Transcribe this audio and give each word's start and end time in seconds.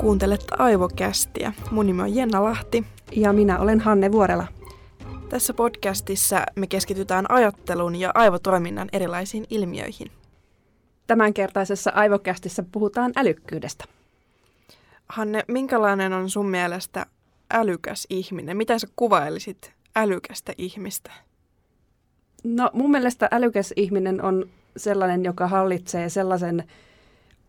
Kuuntelet 0.00 0.46
Aivokästiä. 0.58 1.52
Mun 1.70 1.86
nimi 1.86 2.02
on 2.02 2.14
Jenna 2.14 2.44
Lahti. 2.44 2.84
Ja 3.12 3.32
minä 3.32 3.58
olen 3.58 3.80
Hanne 3.80 4.12
Vuorela. 4.12 4.46
Tässä 5.28 5.54
podcastissa 5.54 6.46
me 6.56 6.66
keskitytään 6.66 7.30
ajattelun 7.30 7.96
ja 7.96 8.10
aivotoiminnan 8.14 8.88
erilaisiin 8.92 9.44
ilmiöihin. 9.50 10.10
Tämänkertaisessa 11.06 11.90
Aivokästissä 11.94 12.64
puhutaan 12.72 13.12
älykkyydestä. 13.16 13.84
Hanne, 15.08 15.44
minkälainen 15.48 16.12
on 16.12 16.30
sun 16.30 16.48
mielestä 16.48 17.06
älykäs 17.50 18.06
ihminen? 18.10 18.56
Mitä 18.56 18.78
sä 18.78 18.86
kuvailisit 18.96 19.72
älykästä 19.96 20.52
ihmistä? 20.58 21.10
No 22.44 22.70
mun 22.72 22.90
mielestä 22.90 23.28
älykäs 23.32 23.72
ihminen 23.76 24.22
on 24.22 24.46
sellainen, 24.76 25.24
joka 25.24 25.46
hallitsee 25.48 26.08
sellaisen 26.08 26.64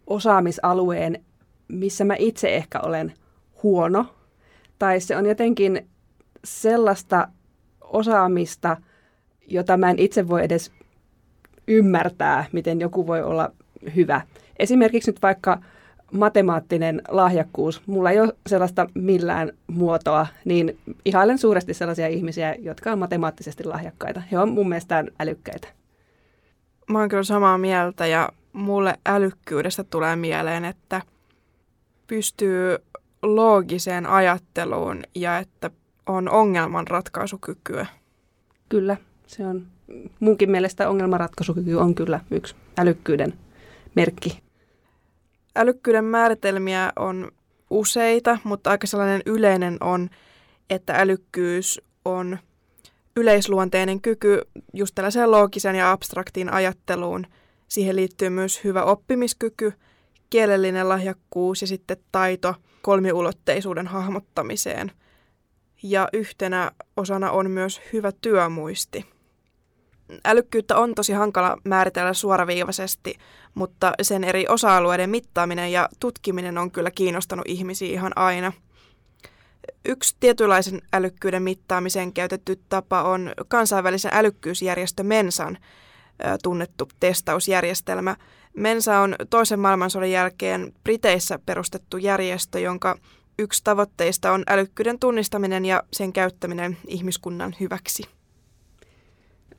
osaamisalueen, 0.08 1.26
missä 1.72 2.06
mä 2.06 2.16
itse 2.20 2.56
ehkä 2.56 2.80
olen 2.80 3.14
huono. 3.64 4.06
Tai 4.80 5.00
se 5.00 5.18
on 5.18 5.26
jotenkin 5.26 5.88
sellaista 6.44 7.28
osaamista, 7.82 8.78
jota 9.48 9.78
mä 9.78 9.90
en 9.90 10.00
itse 10.00 10.28
voi 10.28 10.44
edes 10.44 10.72
ymmärtää, 11.68 12.46
miten 12.52 12.80
joku 12.80 13.08
voi 13.08 13.24
olla 13.24 13.52
hyvä. 13.96 14.22
Esimerkiksi 14.60 15.12
nyt 15.12 15.22
vaikka 15.22 15.62
matemaattinen 16.12 17.02
lahjakkuus, 17.08 17.82
mulla 17.86 18.12
ei 18.12 18.20
ole 18.20 18.34
sellaista 18.48 18.88
millään 18.94 19.52
muotoa, 19.68 20.28
niin 20.46 20.78
ihailen 21.06 21.38
suuresti 21.38 21.74
sellaisia 21.74 22.08
ihmisiä, 22.08 22.56
jotka 22.60 22.92
on 22.92 23.00
matemaattisesti 23.00 23.64
lahjakkaita. 23.64 24.22
He 24.32 24.40
on 24.40 24.50
mun 24.50 24.70
mielestään 24.70 25.08
älykkäitä. 25.20 25.68
Mä 26.90 27.00
oon 27.00 27.10
kyllä 27.10 27.24
samaa 27.24 27.58
mieltä 27.58 28.08
ja 28.08 28.30
mulle 28.54 28.98
älykkyydestä 29.06 29.84
tulee 29.84 30.16
mieleen, 30.16 30.66
että 30.66 31.02
pystyy 32.12 32.78
loogiseen 33.22 34.06
ajatteluun 34.06 35.04
ja 35.16 35.38
että 35.38 35.72
on 36.06 36.30
ongelmanratkaisukykyä. 36.30 37.86
Kyllä, 38.70 38.98
se 39.28 39.48
on 39.48 39.68
munkin 40.20 40.52
mielestä 40.52 40.90
ongelmanratkaisukyky 40.90 41.74
on 41.74 41.96
kyllä 41.96 42.20
yksi 42.32 42.56
älykkyyden 42.78 43.34
merkki. 43.96 44.40
Älykkyyden 45.56 46.06
määritelmiä 46.06 46.94
on 46.96 47.32
useita, 47.70 48.38
mutta 48.44 48.70
aika 48.70 48.88
sellainen 48.88 49.22
yleinen 49.26 49.78
on, 49.82 50.10
että 50.70 50.94
älykkyys 50.94 51.82
on 52.06 52.38
yleisluonteinen 53.18 54.02
kyky 54.02 54.42
just 54.74 54.96
tällaiseen 54.96 55.32
loogisen 55.32 55.76
ja 55.76 55.92
abstraktiin 55.92 56.54
ajatteluun. 56.54 57.28
Siihen 57.68 57.96
liittyy 57.96 58.30
myös 58.30 58.64
hyvä 58.64 58.84
oppimiskyky, 58.84 59.74
kielellinen 60.32 60.90
lahjakkuus 60.90 61.62
ja 61.62 61.68
sitten 61.68 61.98
taito 62.12 62.56
kolmiulotteisuuden 62.82 63.88
hahmottamiseen. 63.88 64.92
Ja 65.84 66.08
yhtenä 66.14 66.72
osana 66.98 67.32
on 67.32 67.52
myös 67.52 67.82
hyvä 67.94 68.12
työmuisti. 68.22 69.06
Älykkyyttä 70.26 70.78
on 70.78 70.96
tosi 70.96 71.14
hankala 71.14 71.58
määritellä 71.64 72.14
suoraviivaisesti, 72.14 73.16
mutta 73.54 73.94
sen 74.02 74.24
eri 74.24 74.46
osa-alueiden 74.50 75.10
mittaaminen 75.10 75.72
ja 75.72 75.90
tutkiminen 76.00 76.58
on 76.58 76.72
kyllä 76.72 76.92
kiinnostanut 76.92 77.46
ihmisiä 77.48 77.94
ihan 77.94 78.12
aina. 78.16 78.52
Yksi 79.86 80.16
tietynlaisen 80.20 80.82
älykkyyden 80.94 81.44
mittaamiseen 81.44 82.14
käytetty 82.14 82.62
tapa 82.70 83.04
on 83.04 83.32
kansainvälisen 83.48 84.12
älykkyysjärjestö 84.14 85.04
Mensan 85.04 85.58
tunnettu 86.44 86.88
testausjärjestelmä. 87.00 88.16
Mensa 88.54 89.00
on 89.00 89.16
toisen 89.30 89.60
maailmansodan 89.60 90.12
jälkeen 90.12 90.74
Briteissä 90.84 91.40
perustettu 91.46 91.98
järjestö, 91.98 92.60
jonka 92.60 92.98
yksi 93.40 93.64
tavoitteista 93.64 94.32
on 94.32 94.44
älykkyyden 94.48 95.00
tunnistaminen 95.00 95.66
ja 95.66 95.84
sen 95.94 96.14
käyttäminen 96.14 96.78
ihmiskunnan 96.88 97.56
hyväksi. 97.60 98.04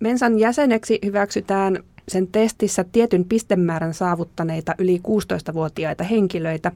Mensan 0.00 0.38
jäseneksi 0.38 0.98
hyväksytään 1.04 1.84
sen 2.08 2.26
testissä 2.26 2.84
tietyn 2.84 3.25
pistemäärän 3.25 3.94
saavuttaneita 3.94 4.75
yli 4.78 5.00
16-vuotiaita 5.08 6.04
henkilöitä, 6.04 6.72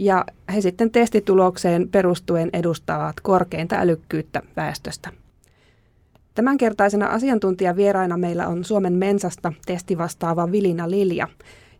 ja 0.00 0.24
he 0.54 0.60
sitten 0.60 0.90
testitulokseen 0.90 1.88
perustuen 1.88 2.50
edustavat 2.52 3.20
korkeinta 3.20 3.76
älykkyyttä 3.76 4.42
väestöstä. 4.56 5.10
Tämänkertaisena 6.36 7.06
asiantuntijavieraina 7.06 8.16
meillä 8.16 8.48
on 8.48 8.64
Suomen 8.64 8.92
Mensasta 8.92 9.52
testivastaava 9.66 10.52
Vilina 10.52 10.90
Lilja, 10.90 11.28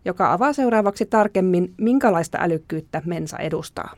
joka 0.05 0.33
avaa 0.33 0.53
seuraavaksi 0.53 1.07
tarkemmin, 1.07 1.75
minkälaista 1.79 2.39
älykkyyttä 2.41 3.03
Mensa 3.05 3.39
edustaa. 3.39 3.91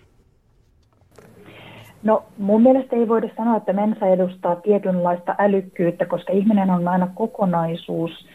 No 2.02 2.24
mun 2.38 2.62
mielestä 2.62 2.96
ei 2.96 3.08
voida 3.08 3.28
sanoa, 3.36 3.56
että 3.56 3.72
mensa 3.72 4.06
edustaa 4.06 4.56
tietynlaista 4.56 5.34
älykkyyttä, 5.38 6.06
koska 6.06 6.32
ihminen 6.32 6.70
on 6.70 6.88
aina 6.88 7.08
kokonaisuus 7.14 8.26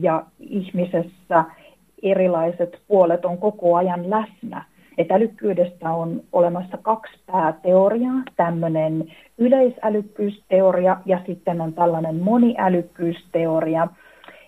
ja 0.00 0.22
ihmisessä 0.38 1.44
erilaiset 2.02 2.82
puolet 2.88 3.24
on 3.24 3.38
koko 3.38 3.76
ajan 3.76 4.10
läsnä. 4.10 4.64
Että 4.98 5.14
älykkyydestä 5.14 5.90
on 5.90 6.20
olemassa 6.32 6.78
kaksi 6.82 7.12
pääteoriaa, 7.26 8.22
tämmöinen 8.36 9.12
yleisälykkyysteoria 9.38 10.96
ja 11.06 11.20
sitten 11.26 11.60
on 11.60 11.72
tällainen 11.72 12.22
moniälykkyysteoria. 12.22 13.88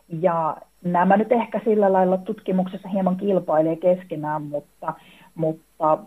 Ja 0.08 0.56
nämä 0.84 1.16
nyt 1.16 1.32
ehkä 1.32 1.60
sillä 1.64 1.92
lailla 1.92 2.18
tutkimuksessa 2.18 2.88
hieman 2.88 3.16
kilpailee 3.16 3.76
keskenään, 3.76 4.42
mutta, 4.42 4.92
mutta 5.34 5.98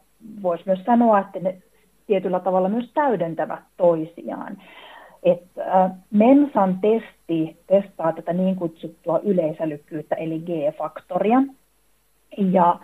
voisi 0.42 0.64
myös 0.66 0.84
sanoa, 0.86 1.20
että 1.20 1.40
ne 1.40 1.56
tietyllä 2.08 2.40
tavalla 2.40 2.70
myös 2.70 2.92
täydentävät 2.94 3.64
toisiaan. 3.78 4.58
Et, 5.24 5.44
äh, 5.60 5.92
Mensan 6.12 6.78
testi 6.82 7.58
testaa 7.68 8.14
tätä 8.14 8.34
niin 8.34 8.56
kutsuttua 8.56 9.20
yleisälykkyyttä, 9.20 10.16
eli 10.16 10.40
G-faktoria. 10.40 11.44
Ja, 12.38 12.80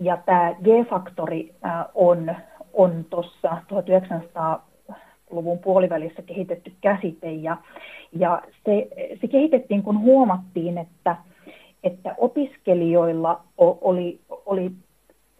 ja 0.00 0.16
tämä 0.16 0.54
G-faktori 0.62 1.54
on, 1.94 2.34
on 2.72 3.04
tuossa 3.10 3.56
1900-luvun 3.72 5.58
puolivälissä 5.58 6.22
kehitetty 6.22 6.72
käsite, 6.80 7.32
ja, 7.32 7.56
ja 8.12 8.42
se, 8.64 8.88
se 9.20 9.28
kehitettiin, 9.28 9.82
kun 9.82 10.00
huomattiin, 10.00 10.78
että, 10.78 11.16
että 11.84 12.14
opiskelijoilla 12.18 13.40
oli, 13.58 14.20
oli 14.46 14.72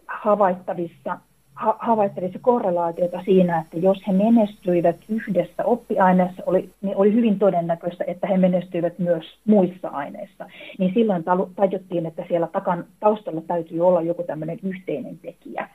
havaittavissa 0.06 1.18
havaittavissa 1.54 2.38
korrelaatiota 2.42 3.22
siinä, 3.24 3.58
että 3.58 3.78
jos 3.78 3.98
he 4.08 4.12
menestyivät 4.12 4.96
yhdessä 5.08 5.64
oppiaineessa, 5.64 6.42
oli, 6.46 6.70
niin 6.82 6.96
oli 6.96 7.12
hyvin 7.12 7.38
todennäköistä, 7.38 8.04
että 8.06 8.26
he 8.26 8.36
menestyivät 8.36 8.98
myös 8.98 9.24
muissa 9.44 9.88
aineissa. 9.88 10.46
Niin 10.78 10.94
silloin 10.94 11.24
tajuttiin, 11.56 12.06
että 12.06 12.24
siellä 12.28 12.46
takan, 12.46 12.84
taustalla 13.00 13.40
täytyy 13.40 13.80
olla 13.80 14.02
joku 14.02 14.22
tämmöinen 14.22 14.58
yhteinen 14.62 15.18
tekijä. 15.18 15.68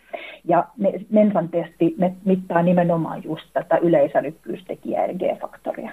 Ja 0.46 0.68
Mensan 1.10 1.50
testi 1.50 1.96
mittaa 2.26 2.62
nimenomaan 2.62 3.24
just 3.24 3.46
tätä 3.54 3.78
yleisälykkyystekijää 3.78 5.06
eli 5.06 5.14
G-faktoria. 5.14 5.92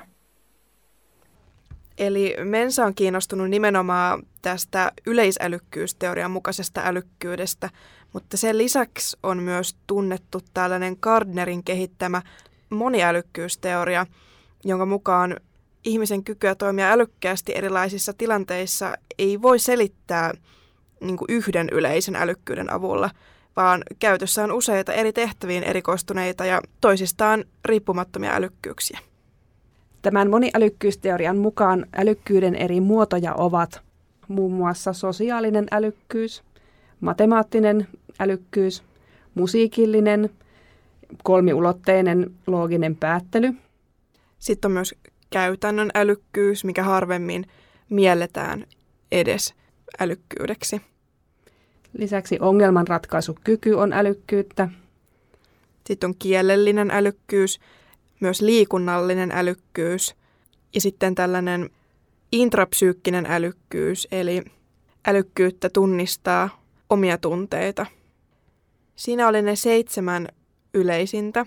Eli 1.98 2.36
Mensa 2.44 2.84
on 2.84 2.94
kiinnostunut 2.94 3.50
nimenomaan 3.50 4.22
tästä 4.42 4.92
yleisälykkyysteorian 5.06 6.30
mukaisesta 6.30 6.80
älykkyydestä, 6.84 7.70
mutta 8.12 8.36
sen 8.36 8.58
lisäksi 8.58 9.16
on 9.22 9.42
myös 9.42 9.76
tunnettu 9.86 10.40
tällainen 10.54 10.96
Gardnerin 11.00 11.64
kehittämä 11.64 12.22
moniälykkyysteoria, 12.70 14.06
jonka 14.64 14.86
mukaan 14.86 15.36
ihmisen 15.84 16.24
kykyä 16.24 16.54
toimia 16.54 16.92
älykkäästi 16.92 17.52
erilaisissa 17.56 18.12
tilanteissa 18.12 18.94
ei 19.18 19.42
voi 19.42 19.58
selittää 19.58 20.32
niin 21.00 21.18
yhden 21.28 21.68
yleisen 21.72 22.16
älykkyyden 22.16 22.72
avulla, 22.72 23.10
vaan 23.56 23.82
käytössä 23.98 24.44
on 24.44 24.52
useita 24.52 24.92
eri 24.92 25.12
tehtäviin 25.12 25.62
erikoistuneita 25.62 26.44
ja 26.44 26.60
toisistaan 26.80 27.44
riippumattomia 27.64 28.34
älykkyyksiä. 28.34 28.98
Tämän 30.04 30.30
moniälykkyysteorian 30.30 31.36
mukaan 31.36 31.86
älykkyyden 31.96 32.54
eri 32.54 32.80
muotoja 32.80 33.34
ovat 33.34 33.80
muun 34.28 34.52
muassa 34.52 34.92
sosiaalinen 34.92 35.66
älykkyys, 35.70 36.42
matemaattinen 37.00 37.88
älykkyys, 38.20 38.82
musiikillinen, 39.34 40.30
kolmiulotteinen 41.22 42.30
looginen 42.46 42.96
päättely. 42.96 43.52
Sitten 44.38 44.68
on 44.68 44.72
myös 44.72 44.94
käytännön 45.30 45.90
älykkyys, 45.94 46.64
mikä 46.64 46.82
harvemmin 46.82 47.46
mielletään 47.90 48.66
edes 49.12 49.54
älykkyydeksi. 50.00 50.80
Lisäksi 51.98 52.38
ongelmanratkaisukyky 52.40 53.72
on 53.72 53.92
älykkyyttä. 53.92 54.68
Sitten 55.86 56.08
on 56.08 56.14
kielellinen 56.18 56.90
älykkyys, 56.90 57.60
myös 58.20 58.42
liikunnallinen 58.42 59.32
älykkyys 59.32 60.14
ja 60.74 60.80
sitten 60.80 61.14
tällainen 61.14 61.70
intrapsyykkinen 62.32 63.26
älykkyys, 63.26 64.08
eli 64.12 64.42
älykkyyttä 65.06 65.68
tunnistaa 65.68 66.62
omia 66.90 67.18
tunteita. 67.18 67.86
Siinä 68.96 69.28
oli 69.28 69.42
ne 69.42 69.56
seitsemän 69.56 70.28
yleisintä. 70.74 71.46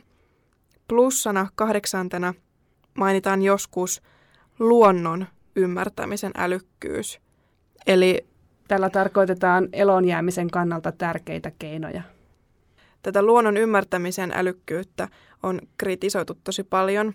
Plussana 0.88 1.48
kahdeksantena 1.56 2.34
mainitaan 2.94 3.42
joskus 3.42 4.02
luonnon 4.60 5.28
ymmärtämisen 5.56 6.32
älykkyys. 6.38 7.20
Eli 7.88 8.28
Tällä 8.68 8.90
tarkoitetaan 8.90 9.70
elonjäämisen 9.74 10.50
kannalta 10.50 10.92
tärkeitä 10.92 11.52
keinoja. 11.60 12.02
Tätä 13.02 13.22
luonnon 13.22 13.58
ymmärtämisen 13.58 14.32
älykkyyttä 14.36 15.08
on 15.44 15.62
kritisoitu 15.78 16.38
tosi 16.44 16.64
paljon, 16.64 17.14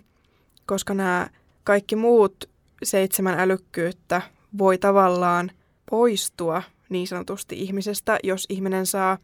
koska 0.65 0.93
nämä 0.93 1.27
kaikki 1.63 1.95
muut 1.95 2.49
seitsemän 2.83 3.39
älykkyyttä 3.39 4.21
voi 4.57 4.77
tavallaan 4.77 5.51
poistua 5.89 6.63
niin 6.89 7.07
sanotusti 7.07 7.59
ihmisestä, 7.59 8.17
jos 8.23 8.45
ihminen 8.49 8.85
saa 8.85 9.17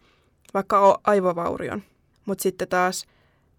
vaikka 0.53 0.99
aivovaurion. 1.03 1.83
Mutta 2.25 2.41
sitten 2.41 2.67
taas 2.67 3.05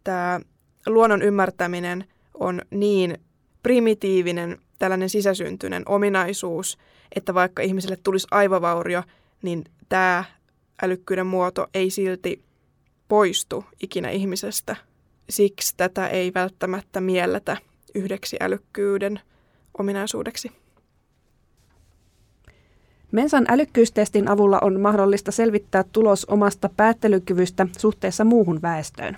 tämä 0.05 0.41
luonnon 0.87 1.23
ymmärtäminen 1.23 2.05
on 2.35 2.63
niin 2.71 3.19
primitiivinen, 3.63 4.59
tällainen 4.79 5.11
sisäsyntyinen 5.11 5.83
ominaisuus, 5.87 6.79
että 7.15 7.35
vaikka 7.35 7.63
ihmiselle 7.63 7.99
tulisi 8.03 8.27
aivovaurio, 8.31 9.03
niin 9.43 9.65
tämä 9.89 10.25
älykkyyden 10.83 11.27
muoto 11.27 11.67
ei 11.75 11.91
silti 11.91 12.45
poistu 13.11 13.65
ikinä 13.83 14.11
ihmisestä. 14.11 14.77
Siksi 15.31 15.75
tätä 15.77 16.09
ei 16.09 16.35
välttämättä 16.35 17.01
mielletä 17.01 17.57
yhdeksi 17.95 18.37
älykkyyden 18.41 19.21
ominaisuudeksi. 19.79 20.53
Mensan 23.13 23.47
älykkyystestin 23.49 24.29
avulla 24.29 24.59
on 24.63 24.81
mahdollista 24.81 25.33
selvittää 25.33 25.85
tulos 25.93 26.25
omasta 26.25 26.71
päättelykyvystä 26.77 27.67
suhteessa 27.79 28.25
muuhun 28.25 28.63
väestöön. 28.63 29.17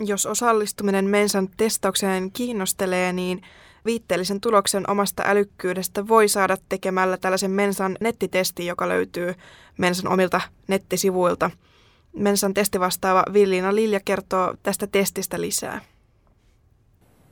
Jos 0.00 0.26
osallistuminen 0.26 1.04
Mensan 1.04 1.48
testaukseen 1.56 2.32
kiinnostelee, 2.32 3.12
niin 3.12 3.42
viitteellisen 3.84 4.40
tuloksen 4.40 4.90
omasta 4.90 5.22
älykkyydestä 5.26 6.08
voi 6.08 6.28
saada 6.28 6.56
tekemällä 6.68 7.16
tällaisen 7.16 7.50
Mensan 7.50 7.96
nettitesti, 8.00 8.66
joka 8.66 8.88
löytyy 8.88 9.34
Mensan 9.78 10.12
omilta 10.12 10.40
nettisivuilta. 10.68 11.50
Mensan 12.16 12.54
testivastaava 12.54 13.24
Villiina 13.32 13.74
Lilja 13.74 14.00
kertoo 14.04 14.54
tästä 14.62 14.86
testistä 14.86 15.40
lisää. 15.40 15.80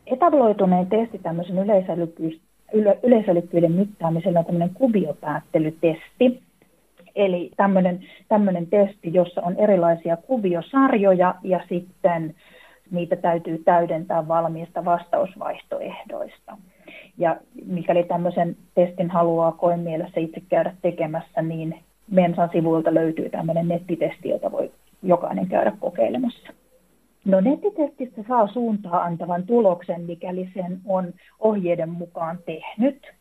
Etabloituneen 0.07 0.87
testi 0.87 1.19
tämmöisen 1.19 1.59
yleisälykkyys, 1.59 2.41
yle, 2.73 2.99
yleisälykkyyden 3.03 3.73
mittaamisella 3.73 4.39
on 4.39 4.45
tämmöinen 4.45 4.75
kubiopäättelytesti. 4.75 6.43
Eli 7.17 7.51
tämmöinen, 7.57 8.07
tämmöinen 8.29 8.67
testi, 8.67 9.15
jossa 9.15 9.43
on 9.43 9.57
erilaisia 9.57 10.17
kuviosarjoja 10.17 11.35
ja 11.43 11.61
sitten 11.69 12.35
niitä 12.91 13.17
täytyy 13.17 13.59
täydentää 13.65 14.29
valmiista 14.29 14.85
vastausvaihtoehdoista. 14.85 16.57
Ja 17.19 17.37
mikäli 17.67 18.05
tämmöisen 18.05 18.57
testin 18.75 19.11
haluaa 19.11 19.53
koen 19.53 19.81
mielessä 19.81 20.21
itse 20.21 20.41
käydä 20.49 20.75
tekemässä, 20.83 21.43
niin 21.43 21.79
Mensan 22.11 22.49
sivuilta 22.53 22.95
löytyy 22.95 23.29
tämmöinen 23.29 23.69
nettitesti, 23.69 24.29
jota 24.29 24.53
voi 24.53 24.71
jokainen 25.03 25.49
käydä 25.49 25.73
kokeilemassa. 25.81 26.53
No 27.25 27.41
nettitestistä 27.41 28.23
saa 28.29 28.47
suuntaa 28.47 29.03
antavan 29.03 29.43
tuloksen, 29.47 30.01
mikäli 30.01 30.51
sen 30.55 30.79
on 30.87 31.13
ohjeiden 31.41 31.89
mukaan 31.89 32.39
tehnyt. 32.47 33.13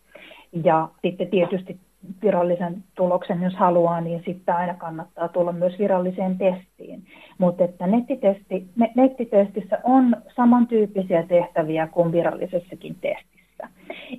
Ja 0.64 0.90
sitten 1.02 1.28
tietysti 1.28 1.78
virallisen 2.24 2.84
tuloksen, 2.96 3.44
jos 3.44 3.56
haluaa, 3.56 4.02
niin 4.02 4.22
sitten 4.26 4.56
aina 4.56 4.74
kannattaa 4.74 5.28
tulla 5.28 5.52
myös 5.52 5.80
viralliseen 5.80 6.38
testiin. 6.38 7.04
Mutta 7.38 7.64
että 7.64 7.88
nettitesti, 7.88 8.68
nettitestissä 8.96 9.80
on 9.84 10.16
samantyyppisiä 10.36 11.24
tehtäviä 11.24 11.88
kuin 11.88 12.12
virallisessakin 12.12 12.96
testissä. 13.02 13.68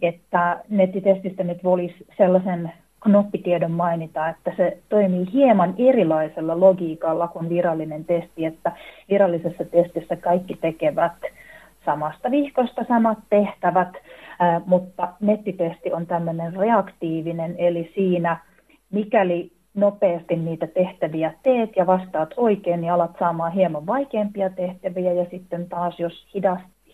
Että 0.02 0.64
nettitestistä 0.68 1.44
nyt 1.44 1.64
voisi 1.64 2.06
sellaisen 2.16 2.72
knoppitiedon 3.06 3.70
mainita, 3.70 4.28
että 4.28 4.52
se 4.56 4.78
toimii 4.88 5.32
hieman 5.32 5.74
erilaisella 5.78 6.60
logiikalla 6.60 7.28
kuin 7.28 7.48
virallinen 7.48 8.04
testi, 8.04 8.44
että 8.44 8.72
virallisessa 9.10 9.64
testissä 9.64 10.16
kaikki 10.16 10.54
tekevät 10.60 11.12
samasta 11.84 12.30
vihkosta 12.30 12.84
samat 12.88 13.18
tehtävät, 13.30 13.92
mutta 14.66 15.08
nettitesti 15.20 15.92
on 15.92 16.06
tämmöinen 16.06 16.56
reaktiivinen, 16.56 17.54
eli 17.58 17.92
siinä 17.94 18.36
mikäli 18.92 19.50
nopeasti 19.74 20.36
niitä 20.36 20.66
tehtäviä 20.66 21.32
teet 21.42 21.76
ja 21.76 21.86
vastaat 21.86 22.34
oikein, 22.36 22.80
niin 22.80 22.92
alat 22.92 23.16
saamaan 23.18 23.52
hieman 23.52 23.86
vaikeampia 23.86 24.50
tehtäviä 24.50 25.12
ja 25.12 25.26
sitten 25.30 25.68
taas 25.68 26.00
jos 26.00 26.26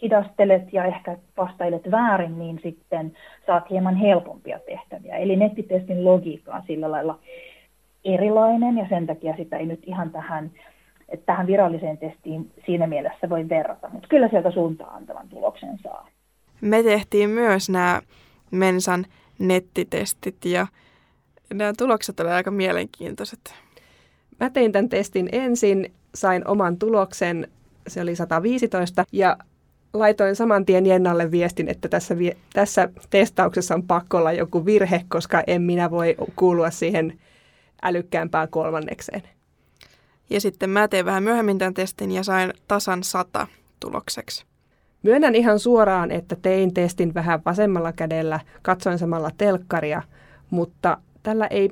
hidastelet 0.03 0.73
ja 0.73 0.85
ehkä 0.85 1.17
vastailet 1.37 1.91
väärin, 1.91 2.39
niin 2.39 2.61
sitten 2.63 3.13
saat 3.47 3.71
hieman 3.71 3.97
helpompia 3.97 4.59
tehtäviä. 4.59 5.17
Eli 5.17 5.37
nettitestin 5.37 6.05
logiikka 6.05 6.55
on 6.55 6.63
sillä 6.67 6.91
lailla 6.91 7.19
erilainen 8.05 8.79
ja 8.79 8.87
sen 8.89 9.07
takia 9.07 9.37
sitä 9.37 9.57
ei 9.57 9.67
nyt 9.67 9.81
ihan 9.87 10.11
tähän, 10.11 10.51
tähän 11.27 11.47
viralliseen 11.47 11.99
testiin 11.99 12.51
siinä 12.67 12.87
mielessä 12.87 13.29
voi 13.29 13.49
verrata, 13.49 13.89
mutta 13.93 14.09
kyllä 14.09 14.29
sieltä 14.29 14.51
suuntaan 14.51 14.95
antavan 14.95 15.29
tuloksen 15.29 15.79
saa. 15.83 16.09
Me 16.61 16.83
tehtiin 16.83 17.31
myös 17.31 17.71
nämä 17.71 18.01
Mensan 18.51 19.05
nettitestit 19.39 20.45
ja 20.45 20.67
nämä 21.55 21.73
tulokset 21.79 22.21
olivat 22.21 22.37
aika 22.37 22.51
mielenkiintoiset. 22.51 23.55
Mä 24.41 24.51
tein 24.51 24.73
tämän 24.73 24.89
testin 24.89 25.29
ensin, 25.33 25.93
sain 26.15 26.49
oman 26.49 26.79
tuloksen, 26.79 27.49
se 27.89 28.01
oli 28.01 28.17
115, 28.17 29.05
ja 29.13 29.37
laitoin 29.93 30.37
saman 30.37 30.65
tien 30.65 30.87
Jennalle 30.87 31.31
viestin, 31.31 31.69
että 31.69 31.89
tässä, 31.89 32.19
vi- 32.19 32.37
tässä 32.53 32.89
testauksessa 33.11 33.75
on 33.75 33.83
pakko 33.83 34.19
olla 34.19 34.33
joku 34.33 34.67
virhe, 34.67 35.05
koska 35.09 35.43
en 35.47 35.63
minä 35.63 35.91
voi 35.91 36.17
kuulua 36.37 36.71
siihen 36.71 37.19
älykkäämpään 37.83 38.49
kolmannekseen. 38.49 39.23
Ja 40.31 40.41
sitten 40.41 40.71
mä 40.71 40.89
tein 40.89 41.05
vähän 41.05 41.23
myöhemmin 41.23 41.59
tämän 41.59 41.75
testin 41.75 42.11
ja 42.11 42.23
sain 42.23 42.53
tasan 42.69 43.03
sata 43.03 43.47
tulokseksi. 43.81 44.45
Myönnän 45.03 45.35
ihan 45.35 45.59
suoraan, 45.59 46.11
että 46.11 46.37
tein 46.37 46.75
testin 46.75 47.15
vähän 47.15 47.41
vasemmalla 47.45 47.93
kädellä, 47.93 48.41
katsoin 48.63 48.99
samalla 48.99 49.31
telkkaria, 49.39 50.03
mutta 50.51 50.99
tällä 51.23 51.47
ei 51.47 51.71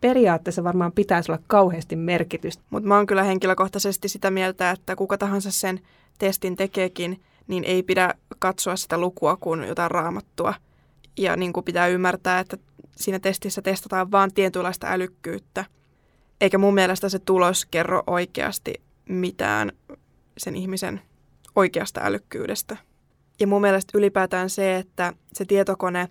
periaatteessa 0.00 0.64
varmaan 0.64 0.92
pitäisi 0.92 1.32
olla 1.32 1.42
kauheasti 1.46 1.96
merkitystä. 1.96 2.62
Mutta 2.70 2.88
mä 2.88 2.96
oon 2.96 3.06
kyllä 3.06 3.22
henkilökohtaisesti 3.22 4.08
sitä 4.08 4.30
mieltä, 4.30 4.70
että 4.70 4.96
kuka 4.96 5.18
tahansa 5.18 5.50
sen 5.50 5.80
testin 6.18 6.56
tekeekin, 6.56 7.20
niin 7.50 7.64
ei 7.64 7.82
pidä 7.82 8.14
katsoa 8.38 8.76
sitä 8.76 8.98
lukua 8.98 9.36
kuin 9.36 9.64
jotain 9.64 9.90
raamattua. 9.90 10.54
Ja 11.18 11.36
niin 11.36 11.52
kuin 11.52 11.64
pitää 11.64 11.86
ymmärtää, 11.86 12.40
että 12.40 12.56
siinä 12.96 13.18
testissä 13.18 13.62
testataan 13.62 14.10
vain 14.10 14.34
tietynlaista 14.34 14.86
älykkyyttä. 14.90 15.64
Eikä 16.40 16.58
mun 16.58 16.74
mielestä 16.74 17.08
se 17.08 17.18
tulos 17.18 17.66
kerro 17.66 18.02
oikeasti 18.06 18.74
mitään 19.08 19.72
sen 20.38 20.56
ihmisen 20.56 21.00
oikeasta 21.56 22.00
älykkyydestä. 22.04 22.76
Ja 23.40 23.46
mun 23.46 23.60
mielestä 23.60 23.98
ylipäätään 23.98 24.50
se, 24.50 24.76
että 24.76 25.12
se 25.32 25.44
tietokone 25.44 26.08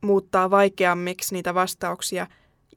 muuttaa 0.00 0.50
vaikeammiksi 0.50 1.34
niitä 1.34 1.54
vastauksia, 1.54 2.26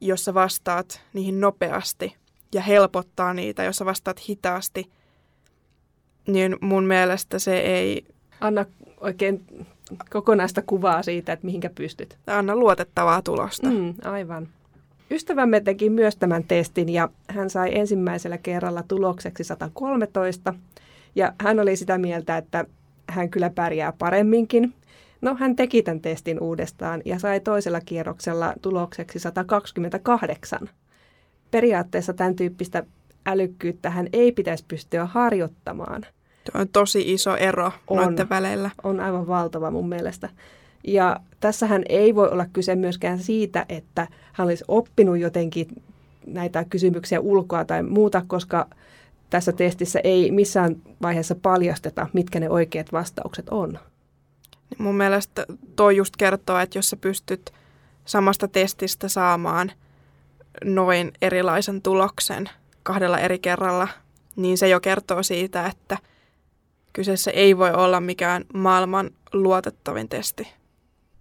jossa 0.00 0.34
vastaat 0.34 1.00
niihin 1.12 1.40
nopeasti 1.40 2.16
ja 2.54 2.62
helpottaa 2.62 3.34
niitä, 3.34 3.64
jossa 3.64 3.84
vastaat 3.84 4.28
hitaasti, 4.28 4.90
niin 6.28 6.56
mun 6.60 6.84
mielestä 6.84 7.38
se 7.38 7.58
ei... 7.58 8.04
Anna 8.40 8.64
oikein 9.00 9.44
kokonaista 10.10 10.62
kuvaa 10.62 11.02
siitä, 11.02 11.32
että 11.32 11.46
mihinkä 11.46 11.70
pystyt. 11.74 12.18
Anna 12.26 12.56
luotettavaa 12.56 13.22
tulosta. 13.22 13.68
Mm, 13.68 13.94
aivan. 14.04 14.48
Ystävämme 15.10 15.60
teki 15.60 15.90
myös 15.90 16.16
tämän 16.16 16.44
testin 16.44 16.88
ja 16.88 17.08
hän 17.28 17.50
sai 17.50 17.78
ensimmäisellä 17.78 18.38
kerralla 18.38 18.82
tulokseksi 18.82 19.44
113 19.44 20.54
ja 21.14 21.32
hän 21.40 21.60
oli 21.60 21.76
sitä 21.76 21.98
mieltä, 21.98 22.36
että 22.36 22.64
hän 23.08 23.30
kyllä 23.30 23.50
pärjää 23.50 23.92
paremminkin. 23.92 24.74
No 25.20 25.34
hän 25.34 25.56
teki 25.56 25.82
tämän 25.82 26.00
testin 26.00 26.40
uudestaan 26.40 27.02
ja 27.04 27.18
sai 27.18 27.40
toisella 27.40 27.80
kierroksella 27.80 28.54
tulokseksi 28.62 29.18
128. 29.18 30.68
Periaatteessa 31.50 32.12
tämän 32.12 32.36
tyyppistä 32.36 32.82
älykkyyttä 33.26 33.90
hän 33.90 34.08
ei 34.12 34.32
pitäisi 34.32 34.64
pystyä 34.68 35.06
harjoittamaan. 35.06 36.02
On 36.54 36.68
tosi 36.68 37.12
iso 37.12 37.36
ero 37.36 37.72
on, 37.88 37.96
noiden 37.96 38.28
välillä. 38.28 38.70
On 38.82 39.00
aivan 39.00 39.26
valtava 39.26 39.70
mun 39.70 39.88
mielestä. 39.88 40.28
Ja 40.84 41.20
tässähän 41.40 41.82
ei 41.88 42.14
voi 42.14 42.28
olla 42.28 42.46
kyse 42.52 42.74
myöskään 42.74 43.18
siitä, 43.18 43.66
että 43.68 44.06
hän 44.32 44.46
olisi 44.46 44.64
oppinut 44.68 45.18
jotenkin 45.18 45.82
näitä 46.26 46.64
kysymyksiä 46.64 47.20
ulkoa 47.20 47.64
tai 47.64 47.82
muuta, 47.82 48.22
koska 48.26 48.66
tässä 49.30 49.52
testissä 49.52 50.00
ei 50.04 50.30
missään 50.30 50.76
vaiheessa 51.02 51.34
paljasteta, 51.34 52.06
mitkä 52.12 52.40
ne 52.40 52.50
oikeat 52.50 52.92
vastaukset 52.92 53.48
on. 53.48 53.78
Mun 54.78 54.94
mielestä 54.94 55.46
toi 55.76 55.96
just 55.96 56.16
kertoo, 56.16 56.58
että 56.58 56.78
jos 56.78 56.90
sä 56.90 56.96
pystyt 56.96 57.52
samasta 58.04 58.48
testistä 58.48 59.08
saamaan 59.08 59.72
noin 60.64 61.12
erilaisen 61.22 61.82
tuloksen 61.82 62.50
kahdella 62.82 63.18
eri 63.18 63.38
kerralla, 63.38 63.88
niin 64.36 64.58
se 64.58 64.68
jo 64.68 64.80
kertoo 64.80 65.22
siitä, 65.22 65.66
että 65.66 65.98
kyseessä 66.98 67.30
ei 67.30 67.58
voi 67.58 67.72
olla 67.72 68.00
mikään 68.00 68.44
maailman 68.54 69.10
luotettavin 69.32 70.08
testi. 70.08 70.48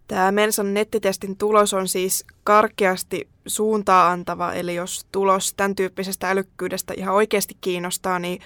Tämä 0.07 0.31
Mensan 0.31 0.73
nettitestin 0.73 1.37
tulos 1.37 1.73
on 1.73 1.87
siis 1.87 2.25
karkeasti 2.43 3.27
suuntaa 3.47 4.11
antava, 4.11 4.53
eli 4.53 4.75
jos 4.75 5.05
tulos 5.11 5.53
tämän 5.53 5.75
tyyppisestä 5.75 6.29
älykkyydestä 6.29 6.93
ihan 6.97 7.15
oikeasti 7.15 7.57
kiinnostaa, 7.61 8.19
niin 8.19 8.41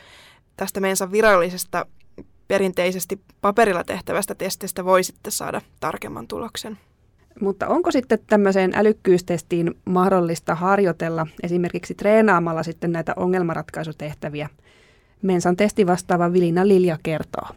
tästä 0.58 0.80
Mensan 0.80 1.12
virallisesta 1.12 1.86
perinteisesti 2.48 3.22
paperilla 3.42 3.84
tehtävästä 3.84 4.36
testistä 4.36 4.86
voi 4.86 5.04
sitten 5.04 5.32
saada 5.32 5.62
tarkemman 5.80 6.28
tuloksen. 6.28 6.78
Mutta 7.42 7.68
onko 7.68 7.92
sitten 7.92 8.20
tämmöiseen 8.28 8.72
älykkyystestiin 8.76 9.76
mahdollista 9.86 10.56
harjoitella 10.56 11.28
esimerkiksi 11.44 11.96
treenaamalla 11.96 12.64
sitten 12.64 12.92
näitä 12.92 13.14
ongelmanratkaisutehtäviä? 13.16 14.50
Mensan 15.22 15.56
testi 15.56 15.88
vastaava 15.88 16.34
Vilina 16.34 16.68
Lilja 16.68 16.98
kertoo. 17.04 17.48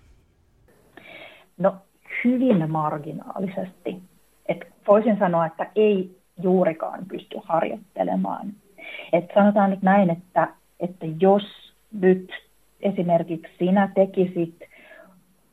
No 1.59 1.75
hyvin 2.25 2.71
marginaalisesti. 2.71 4.03
Et 4.49 4.67
voisin 4.89 5.19
sanoa, 5.19 5.47
että 5.47 5.71
ei 5.77 6.19
juurikaan 6.43 7.05
pysty 7.09 7.39
harjoittelemaan. 7.45 8.53
Et 9.13 9.25
sanotaan 9.35 9.71
nyt 9.71 9.83
näin, 9.83 10.11
että, 10.11 10.49
että 10.81 11.07
jos 11.21 11.43
nyt 12.01 12.31
esimerkiksi 12.81 13.53
sinä 13.59 13.89
tekisit 13.95 14.55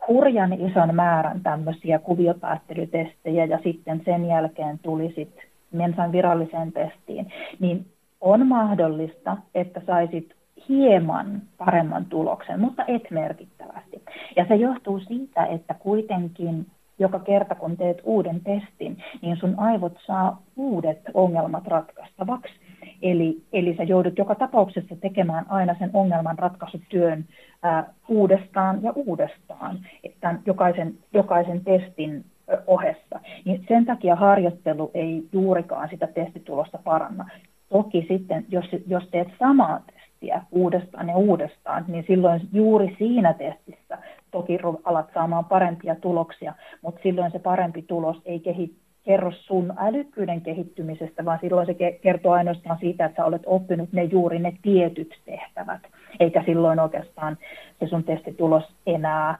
hurjan 0.07 0.53
ison 0.53 0.95
määrän 0.95 1.41
tämmöisiä 1.41 1.99
kuviopäättelytestejä 1.99 3.45
ja 3.45 3.59
sitten 3.63 4.01
sen 4.05 4.25
jälkeen 4.25 4.79
tulisit 4.79 5.35
Mensan 5.71 6.11
viralliseen 6.11 6.71
testiin, 6.71 7.33
niin 7.59 7.85
on 8.21 8.47
mahdollista, 8.47 9.37
että 9.55 9.81
saisit 9.87 10.35
hieman 10.69 11.41
paremman 11.57 12.05
tuloksen, 12.05 12.59
mutta 12.59 12.83
et 12.87 13.11
merkittävästi. 13.11 14.01
Ja 14.35 14.45
se 14.47 14.55
johtuu 14.55 14.99
siitä, 14.99 15.45
että 15.45 15.73
kuitenkin 15.73 16.65
joka 16.99 17.19
kerta 17.19 17.55
kun 17.55 17.77
teet 17.77 18.01
uuden 18.03 18.41
testin, 18.41 18.97
niin 19.21 19.37
sun 19.37 19.53
aivot 19.57 19.97
saa 20.05 20.41
uudet 20.55 21.01
ongelmat 21.13 21.67
ratkaistavaksi. 21.67 22.53
Eli, 23.01 23.41
eli 23.53 23.75
sä 23.77 23.83
joudut 23.83 24.17
joka 24.17 24.35
tapauksessa 24.35 24.95
tekemään 24.95 25.45
aina 25.49 25.75
sen 25.79 25.89
ongelman 25.93 26.39
ratkaisutyön 26.39 27.25
ää, 27.63 27.93
uudestaan 28.07 28.83
ja 28.83 28.91
uudestaan 28.95 29.79
tämän 30.19 30.39
jokaisen, 30.45 30.93
jokaisen 31.13 31.63
testin 31.63 32.25
ohessa. 32.67 33.19
Niin 33.45 33.65
sen 33.67 33.85
takia 33.85 34.15
harjoittelu 34.15 34.91
ei 34.93 35.23
juurikaan 35.31 35.89
sitä 35.89 36.07
testitulosta 36.07 36.79
paranna. 36.83 37.29
Toki 37.69 38.05
sitten, 38.07 38.45
jos, 38.49 38.65
jos 38.87 39.03
teet 39.11 39.27
samaa 39.39 39.79
testiä 40.21 40.41
uudestaan 40.51 41.09
ja 41.09 41.15
uudestaan, 41.15 41.85
niin 41.87 42.03
silloin 42.07 42.41
juuri 42.53 42.95
siinä 42.97 43.33
testissä 43.33 43.97
toki 44.31 44.59
alat 44.83 45.09
saamaan 45.13 45.45
parempia 45.45 45.95
tuloksia, 45.95 46.53
mutta 46.81 47.01
silloin 47.03 47.31
se 47.31 47.39
parempi 47.39 47.81
tulos 47.81 48.17
ei 48.25 48.39
kehity 48.39 48.75
kerro 49.05 49.31
sun 49.31 49.73
älykkyyden 49.77 50.41
kehittymisestä, 50.41 51.25
vaan 51.25 51.39
silloin 51.41 51.65
se 51.65 51.75
kertoo 52.01 52.31
ainoastaan 52.31 52.77
siitä, 52.79 53.05
että 53.05 53.21
sä 53.21 53.25
olet 53.25 53.41
oppinut 53.45 53.93
ne 53.93 54.03
juuri 54.03 54.39
ne 54.39 54.53
tietyt 54.61 55.19
tehtävät, 55.25 55.81
eikä 56.19 56.43
silloin 56.45 56.79
oikeastaan 56.79 57.37
se 57.79 57.87
sun 57.87 58.03
testitulos 58.03 58.63
enää 58.87 59.37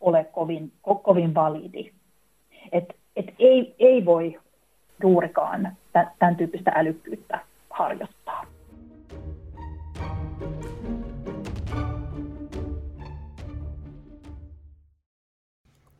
ole 0.00 0.24
kovin, 0.24 0.72
ko, 0.82 0.94
kovin 0.94 1.34
validi. 1.34 1.90
Et, 2.72 2.96
et 3.16 3.34
ei, 3.38 3.74
ei 3.78 4.04
voi 4.04 4.38
juurikaan 5.02 5.76
tämän 6.18 6.36
tyyppistä 6.36 6.72
älykkyyttä 6.74 7.38
harjoittaa. 7.70 8.51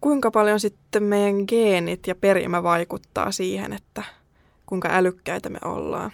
Kuinka 0.02 0.30
paljon 0.30 0.60
sitten 0.60 1.02
meidän 1.02 1.44
geenit 1.48 2.06
ja 2.06 2.14
perimä 2.14 2.62
vaikuttaa 2.62 3.30
siihen, 3.30 3.72
että 3.72 4.02
kuinka 4.66 4.88
älykkäitä 4.92 5.48
me 5.48 5.58
ollaan? 5.64 6.10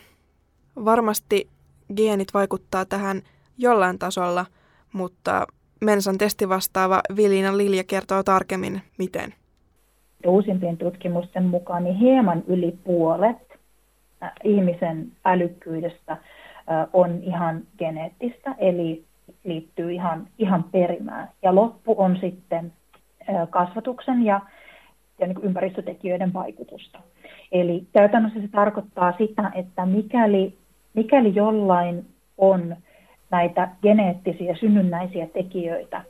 Varmasti 0.85 1.49
geenit 1.97 2.35
vaikuttaa 2.35 2.85
tähän 2.85 3.23
jollain 3.59 3.99
tasolla, 3.99 4.47
mutta 4.93 5.47
Mensan 5.81 6.19
testivastaava 6.19 7.01
Vilina 7.17 7.57
Lilja 7.57 7.85
kertoo 7.85 8.23
tarkemmin, 8.23 8.81
miten. 8.99 9.35
Uusimpien 10.27 10.77
tutkimusten 10.77 11.45
mukaan 11.45 11.85
niin 11.85 11.97
hieman 11.97 12.43
yli 12.47 12.79
puolet 12.85 13.59
äh, 14.23 14.33
ihmisen 14.45 15.13
älykkyydestä 15.25 16.13
äh, 16.13 16.19
on 16.93 17.21
ihan 17.23 17.63
geneettistä, 17.79 18.55
eli 18.59 19.05
liittyy 19.45 19.93
ihan, 19.93 20.29
ihan 20.39 20.65
perimään. 20.65 21.29
Ja 21.43 21.55
loppu 21.55 21.95
on 21.99 22.19
sitten 22.21 22.73
kasvatuksen 23.51 24.25
ja, 24.25 24.41
ja 25.19 25.27
niin 25.27 25.45
ympäristötekijöiden 25.45 26.33
vaikutusta. 26.33 26.99
Eli 27.53 27.87
käytännössä 27.93 28.41
se 28.41 28.49
tarkoittaa 28.49 29.15
sitä, 29.19 29.51
että 29.55 29.87
mikäli, 29.87 30.55
mikäli 30.95 31.35
jollain 31.35 32.07
on 32.39 32.77
näitä 33.31 33.69
geneettisiä 33.83 34.57
synnynnäisiä 34.57 35.27
tekijöitä, 35.27 36.03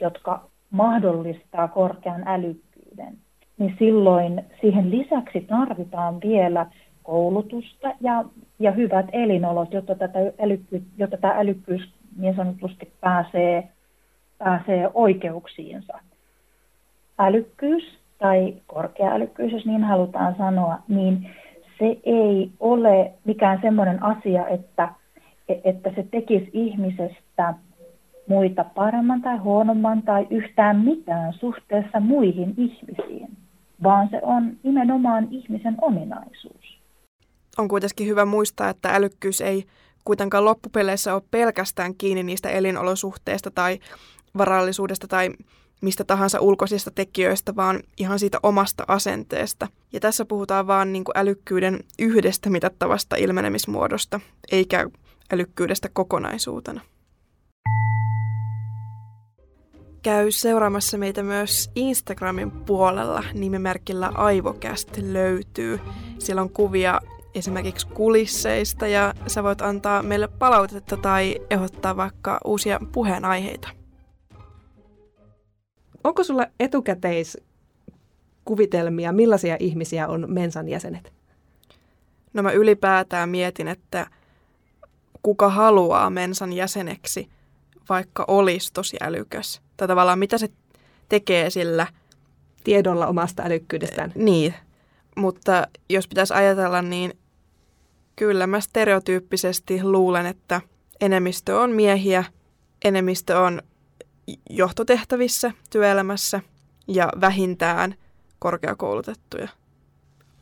jotka 0.00 0.44
mahdollistaa 0.70 1.68
korkean 1.68 2.22
älykkyyden, 2.26 3.16
niin 3.58 3.76
silloin 3.78 4.44
siihen 4.60 4.90
lisäksi 4.90 5.40
tarvitaan 5.40 6.20
vielä 6.20 6.66
koulutusta 7.02 7.94
ja, 8.00 8.24
ja 8.58 8.72
hyvät 8.72 9.06
elinolot, 9.12 9.72
jotta, 9.72 9.94
tätä 9.94 10.18
älykky, 10.42 10.82
jotta 10.98 11.16
tämä 11.16 11.34
älykkyys 11.34 11.94
niin 12.18 12.36
sanotusti 12.36 12.92
pääsee, 13.00 13.68
pääsee 14.38 14.90
oikeuksiinsa 14.94 15.98
älykkyys 17.26 17.82
tai 18.18 18.54
korkea 18.66 19.12
älykkyys, 19.12 19.52
jos 19.52 19.66
niin 19.66 19.84
halutaan 19.84 20.34
sanoa, 20.38 20.78
niin 20.88 21.30
se 21.78 21.96
ei 22.04 22.50
ole 22.60 23.12
mikään 23.24 23.58
semmoinen 23.62 24.02
asia, 24.02 24.48
että, 24.48 24.88
että 25.64 25.90
se 25.94 26.06
tekisi 26.10 26.50
ihmisestä 26.52 27.54
muita 28.28 28.64
paremman 28.64 29.22
tai 29.22 29.36
huonomman 29.36 30.02
tai 30.02 30.26
yhtään 30.30 30.76
mitään 30.76 31.32
suhteessa 31.32 32.00
muihin 32.00 32.54
ihmisiin, 32.56 33.28
vaan 33.82 34.08
se 34.10 34.20
on 34.22 34.52
nimenomaan 34.62 35.28
ihmisen 35.30 35.74
ominaisuus. 35.80 36.78
On 37.58 37.68
kuitenkin 37.68 38.06
hyvä 38.06 38.24
muistaa, 38.24 38.68
että 38.68 38.88
älykkyys 38.88 39.40
ei 39.40 39.64
kuitenkaan 40.04 40.44
loppupeleissä 40.44 41.14
ole 41.14 41.22
pelkästään 41.30 41.94
kiinni 41.94 42.22
niistä 42.22 42.48
elinolosuhteista 42.48 43.50
tai 43.50 43.78
varallisuudesta 44.38 45.08
tai 45.08 45.30
mistä 45.82 46.04
tahansa 46.04 46.40
ulkoisista 46.40 46.90
tekijöistä, 46.90 47.56
vaan 47.56 47.80
ihan 47.98 48.18
siitä 48.18 48.38
omasta 48.42 48.84
asenteesta. 48.88 49.68
Ja 49.92 50.00
tässä 50.00 50.24
puhutaan 50.24 50.66
vaan 50.66 50.92
niin 50.92 51.04
kuin 51.04 51.18
älykkyyden 51.18 51.80
yhdestä 51.98 52.50
mitattavasta 52.50 53.16
ilmenemismuodosta, 53.16 54.20
eikä 54.52 54.86
älykkyydestä 55.32 55.88
kokonaisuutena. 55.92 56.80
Käy 60.02 60.30
seuraamassa 60.30 60.98
meitä 60.98 61.22
myös 61.22 61.70
Instagramin 61.74 62.50
puolella 62.50 63.24
nimimerkillä 63.34 64.12
Aivokäst 64.14 64.96
löytyy. 64.96 65.80
Siellä 66.18 66.42
on 66.42 66.50
kuvia 66.50 67.00
esimerkiksi 67.34 67.86
kulisseista 67.86 68.86
ja 68.86 69.14
sä 69.26 69.42
voit 69.42 69.62
antaa 69.62 70.02
meille 70.02 70.28
palautetta 70.28 70.96
tai 70.96 71.40
ehdottaa 71.50 71.96
vaikka 71.96 72.40
uusia 72.44 72.80
puheenaiheita. 72.92 73.81
Onko 76.04 76.24
sulla 76.24 76.46
etukäteiskuvitelmia, 76.60 79.12
millaisia 79.12 79.56
ihmisiä 79.60 80.08
on 80.08 80.26
Mensan 80.28 80.68
jäsenet? 80.68 81.12
No 82.32 82.42
mä 82.42 82.52
ylipäätään 82.52 83.28
mietin, 83.28 83.68
että 83.68 84.06
kuka 85.22 85.48
haluaa 85.48 86.10
Mensan 86.10 86.52
jäseneksi, 86.52 87.28
vaikka 87.88 88.24
olisi 88.28 88.72
tosi 88.72 88.96
älykäs. 89.00 89.60
Tai 89.76 89.88
tavallaan 89.88 90.18
mitä 90.18 90.38
se 90.38 90.48
tekee 91.08 91.50
sillä 91.50 91.86
tiedolla 92.64 93.06
omasta 93.06 93.42
älykkyydestään. 93.42 94.12
Niin, 94.14 94.54
mutta 95.16 95.68
jos 95.88 96.08
pitäisi 96.08 96.34
ajatella, 96.34 96.82
niin 96.82 97.12
kyllä 98.16 98.46
mä 98.46 98.60
stereotyyppisesti 98.60 99.82
luulen, 99.82 100.26
että 100.26 100.60
enemmistö 101.00 101.60
on 101.60 101.70
miehiä, 101.70 102.24
enemmistö 102.84 103.40
on 103.40 103.62
johtotehtävissä 104.50 105.52
työelämässä 105.72 106.40
ja 106.88 107.08
vähintään 107.20 107.94
korkeakoulutettuja. 108.38 109.48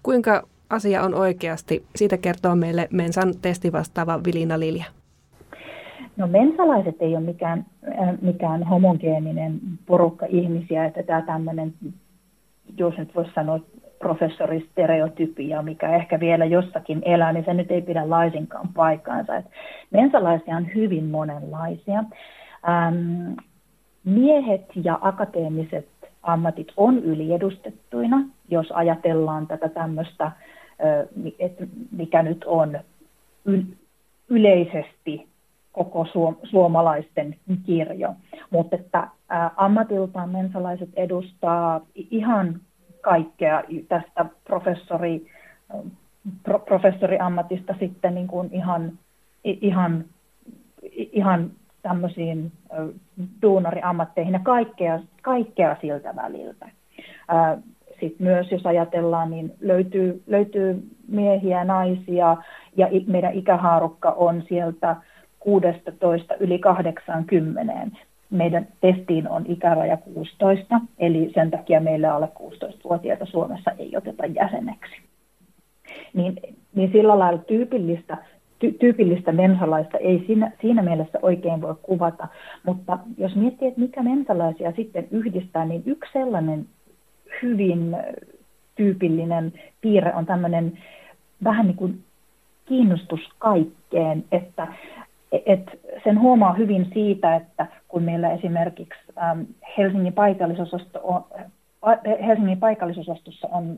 Kuinka 0.03 0.43
asia 0.71 1.03
on 1.03 1.15
oikeasti? 1.15 1.87
Siitä 1.97 2.19
kertoo 2.19 2.57
meille 2.57 2.89
Mensan 2.91 3.35
testivastaava 3.43 4.21
Vilina 4.25 4.61
Lilja. 4.61 4.85
No 6.17 6.27
mensalaiset 6.27 6.97
ei 7.01 7.17
ole 7.17 7.25
mikään, 7.25 7.67
äh, 7.89 8.09
mikään 8.23 8.63
homogeeninen 8.63 9.61
porukka 9.87 10.27
ihmisiä, 10.29 10.85
että 10.85 11.03
tämä 11.03 11.23
tämmöinen, 11.23 11.75
jos 12.77 12.99
nyt 12.99 13.15
voisi 13.15 13.31
sanoa 13.35 13.61
professoristereotypia, 13.99 15.63
mikä 15.63 15.97
ehkä 15.97 16.21
vielä 16.21 16.45
jossakin 16.45 17.03
elää, 17.05 17.33
niin 17.33 17.45
se 17.45 17.55
nyt 17.55 17.71
ei 17.71 17.83
pidä 17.83 18.11
laisinkaan 18.11 18.69
paikkaansa. 18.69 19.37
Et 19.37 19.47
mensalaisia 19.91 20.57
on 20.57 20.75
hyvin 20.75 21.05
monenlaisia. 21.05 21.99
Ähm, 22.69 23.33
miehet 24.05 24.65
ja 24.85 24.99
akateemiset 25.03 25.89
ammatit 26.23 26.69
on 26.77 26.99
yliedustettuina, 26.99 28.25
jos 28.49 28.71
ajatellaan 28.71 29.47
tätä 29.47 29.69
tämmöistä, 29.69 30.33
että 31.39 31.67
mikä 31.91 32.23
nyt 32.23 32.45
on 32.45 32.79
yleisesti 34.29 35.27
koko 35.73 36.07
suomalaisten 36.43 37.37
kirjo. 37.67 38.15
Mutta 38.51 38.77
että 38.77 39.09
ammatiltaan 39.57 40.31
mensalaiset 40.31 40.89
edustaa 40.97 41.81
ihan 41.95 42.61
kaikkea 43.01 43.63
tästä 43.89 44.27
professori, 44.45 45.27
pro, 46.43 46.59
professoriammatista 46.59 47.75
sitten 47.81 48.15
niin 48.15 48.27
kuin 48.27 48.51
ihan, 48.53 48.93
ihan, 49.45 50.05
ihan 50.93 51.51
tämmöisiin 51.83 52.53
duunariammatteihin 53.43 54.33
ja 54.33 54.41
kaikkea, 54.43 55.01
kaikkea 55.23 55.77
siltä 55.81 56.17
väliltä. 56.17 56.69
Sitten 58.01 58.27
myös, 58.27 58.53
jos 58.53 58.67
ajatellaan, 58.67 59.31
niin 59.31 59.55
löytyy, 59.61 60.23
löytyy 60.27 60.83
miehiä, 61.09 61.65
naisia 61.65 62.37
ja 62.77 62.89
meidän 63.07 63.35
ikähaarukka 63.35 64.11
on 64.11 64.43
sieltä 64.49 64.97
16 65.41 66.35
yli 66.41 66.59
80. 66.59 67.97
Meidän 68.31 68.67
testiin 68.81 69.29
on 69.29 69.45
ikäraja 69.49 69.97
16, 69.97 70.81
eli 70.99 71.31
sen 71.35 71.51
takia 71.51 71.81
meillä 71.81 72.15
alle 72.15 72.29
16-vuotiaita 72.39 73.27
Suomessa 73.27 73.71
ei 73.79 73.97
oteta 73.97 74.27
jäseneksi. 74.27 74.97
Niin, 76.15 76.37
niin 76.75 76.93
sillä 76.93 77.19
lailla 77.19 77.39
tyypillistä 77.39 78.17
ty- 78.61 78.77
tyypillistä 78.79 79.33
mensalaista 79.33 79.99
ei 79.99 80.25
siinä, 80.27 80.53
siinä 80.61 80.83
mielessä 80.83 81.19
oikein 81.23 81.63
voi 81.63 81.75
kuvata, 81.83 82.29
mutta 82.67 82.99
jos 83.19 83.37
miettii, 83.37 83.69
että 83.69 83.81
mikä 83.81 84.03
mensalaisia 84.03 84.73
sitten 84.73 85.09
yhdistää, 85.11 85.65
niin 85.65 85.83
yksi 85.87 86.13
sellainen 86.13 86.67
hyvin 87.43 87.97
tyypillinen 88.77 89.53
piirre 89.81 90.15
on 90.15 90.27
tämmöinen 90.27 90.79
vähän 91.45 91.67
niin 91.67 91.77
kuin 91.77 92.01
kiinnostus 92.67 93.21
kaikkeen, 93.39 94.25
että 94.33 94.67
et 95.47 95.81
sen 96.05 96.21
huomaa 96.21 96.53
hyvin 96.53 96.91
siitä, 96.95 97.37
että 97.37 97.67
kun 97.89 98.03
meillä 98.03 98.33
esimerkiksi 98.33 99.01
Helsingin 99.79 100.13
paikallisosasto 100.13 101.01
on, 101.03 101.25
Helsingin 102.27 102.59
paikallisosastossa 102.59 103.49
on 103.53 103.77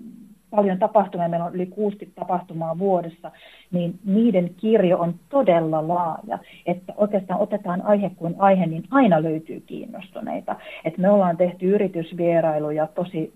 paljon 0.57 0.79
tapahtumia, 0.79 1.29
meillä 1.29 1.47
on 1.47 1.55
yli 1.55 1.67
60 1.67 2.21
tapahtumaa 2.21 2.79
vuodessa, 2.79 3.31
niin 3.71 3.99
niiden 4.05 4.55
kirjo 4.57 4.99
on 4.99 5.15
todella 5.29 5.89
laaja. 5.89 6.39
Että 6.67 6.93
oikeastaan 6.97 7.41
otetaan 7.41 7.83
aihe 7.83 8.11
kuin 8.17 8.35
aihe, 8.39 8.67
niin 8.67 8.85
aina 8.91 9.23
löytyy 9.23 9.61
kiinnostuneita. 9.61 10.57
Että 10.85 11.01
me 11.01 11.11
ollaan 11.11 11.37
tehty 11.37 11.67
yritysvierailuja 11.67 12.87
tosi 12.87 13.33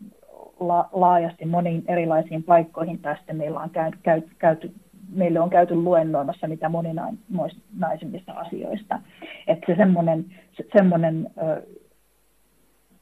la- 0.60 0.88
laajasti 0.92 1.44
moniin 1.46 1.84
erilaisiin 1.88 2.42
paikkoihin 2.42 2.98
tästä. 2.98 3.32
Meillä 3.32 3.60
on 3.60 3.70
käyty, 3.70 3.98
käyty, 4.02 4.30
käyty 4.38 4.72
meille 5.12 5.40
on 5.40 5.50
käyty 5.50 5.74
luennoimassa 5.74 6.48
mitä 6.48 6.68
moninaisimmista 6.68 8.32
asioista. 8.32 9.00
Että 9.46 9.66
se 9.66 9.76
semmoinen, 9.76 10.24
se, 10.56 10.64
semmoinen 10.76 11.30
ö, 11.38 11.62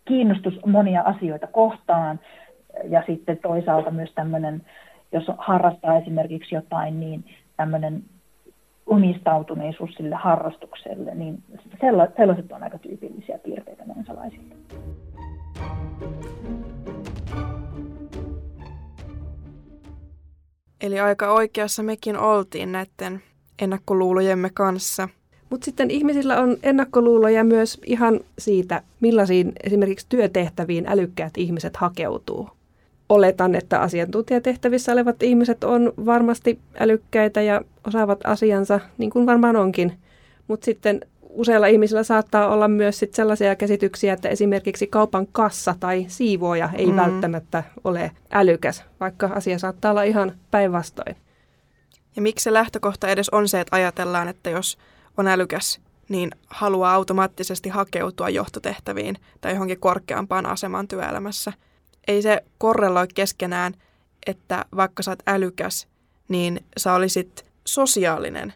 kiinnostus 0.05 0.55
monia 0.67 1.03
asioita 1.03 1.47
kohtaan 1.47 2.21
ja 2.85 3.03
sitten 3.07 3.39
toisaalta 3.43 3.91
myös 3.91 4.11
tämmöinen, 4.15 4.63
jos 5.13 5.25
harrastaa 5.39 5.99
esimerkiksi 5.99 6.55
jotain, 6.55 7.01
niin 7.01 7.25
tämmöinen 7.57 8.03
omistautuneisuus 8.87 9.91
sille 9.95 10.15
harrastukselle, 10.15 11.15
niin 11.15 11.43
sellaiset 12.17 12.53
on 12.53 12.63
aika 12.63 12.79
tyypillisiä 12.79 13.39
piirteitä 13.39 13.85
mensalaisille. 13.97 14.55
Eli 20.81 21.01
aika 21.01 21.33
oikeassa 21.33 21.83
mekin 21.83 22.19
oltiin 22.19 22.73
näiden 22.73 23.23
ennakkoluulojemme 23.63 24.51
kanssa. 24.55 25.09
Mutta 25.51 25.65
sitten 25.65 25.91
ihmisillä 25.91 26.41
on 26.41 26.57
ennakkoluuloja 26.63 27.45
myös 27.45 27.81
ihan 27.87 28.21
siitä, 28.39 28.83
millaisiin 29.01 29.53
esimerkiksi 29.65 30.07
työtehtäviin 30.09 30.87
älykkäät 30.89 31.37
ihmiset 31.37 31.77
hakeutuu 31.77 32.49
oletan, 33.09 33.55
että 33.55 33.81
asiantuntijatehtävissä 33.81 34.93
olevat 34.93 35.23
ihmiset 35.23 35.65
on 35.65 35.93
varmasti 36.07 36.59
älykkäitä 36.79 37.43
ja 37.43 37.61
osaavat 37.87 38.21
asiansa, 38.25 38.81
niin 38.99 39.11
kuin 39.11 39.27
varmaan 39.27 39.57
onkin. 39.57 39.99
Mutta 40.49 40.65
sitten 40.65 41.01
useilla 41.29 41.67
ihmisillä 41.67 42.03
saattaa 42.03 42.49
olla 42.49 42.69
myös 42.69 42.99
sit 42.99 43.15
sellaisia 43.15 43.57
käsityksiä, 43.57 44.13
että 44.13 44.29
esimerkiksi 44.29 44.87
kaupan 44.87 45.27
kassa 45.27 45.75
tai 45.81 46.05
siivooja 46.09 46.69
ei 46.75 46.87
mm. 46.87 46.97
välttämättä 46.97 47.63
ole 47.85 48.11
älykäs, 48.33 48.85
vaikka 49.01 49.27
asia 49.27 49.59
saattaa 49.59 49.91
olla 49.91 50.03
ihan 50.03 50.33
päinvastoin. 50.51 51.17
Ja 52.17 52.23
miksi 52.23 52.45
se 52.45 52.53
lähtökohta 52.53 53.09
edes 53.09 53.29
on 53.29 53.49
se, 53.49 53.61
että 53.61 53.77
ajatellaan, 53.77 54.29
että 54.29 54.51
jos 54.51 54.79
on 55.17 55.29
älykäs, 55.29 55.81
niin 56.09 56.31
haluaa 56.47 56.95
automaattisesti 56.95 57.69
hakeutua 57.69 58.29
johtotehtäviin 58.29 59.17
tai 59.41 59.53
johonkin 59.53 59.81
korkeampaan 59.81 60.47
asemaan 60.47 60.89
työelämässä– 60.89 61.53
ei 62.09 62.23
se 62.23 62.45
korreloi 62.59 63.07
keskenään, 63.15 63.75
että 64.27 64.65
vaikka 64.77 65.03
sä 65.03 65.11
oot 65.11 65.23
älykäs, 65.27 65.89
niin 66.29 66.65
sä 66.77 66.95
olisit 66.95 67.47
sosiaalinen 67.65 68.53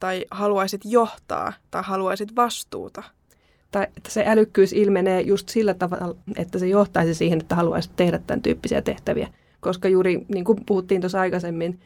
tai 0.00 0.24
haluaisit 0.30 0.80
johtaa 0.84 1.52
tai 1.70 1.82
haluaisit 1.84 2.36
vastuuta. 2.36 3.02
Tai 3.70 3.86
että 3.96 4.10
se 4.10 4.24
älykkyys 4.26 4.72
ilmenee 4.72 5.20
just 5.20 5.48
sillä 5.48 5.74
tavalla, 5.74 6.14
että 6.36 6.58
se 6.58 6.68
johtaisi 6.68 7.14
siihen, 7.14 7.40
että 7.40 7.54
haluaisit 7.54 7.92
tehdä 7.96 8.18
tämän 8.18 8.42
tyyppisiä 8.42 8.82
tehtäviä. 8.82 9.28
Koska 9.60 9.88
juuri 9.88 10.26
niin 10.28 10.44
kuin 10.44 10.58
puhuttiin 10.66 11.00
tuossa 11.00 11.20
aikaisemmin, 11.20 11.80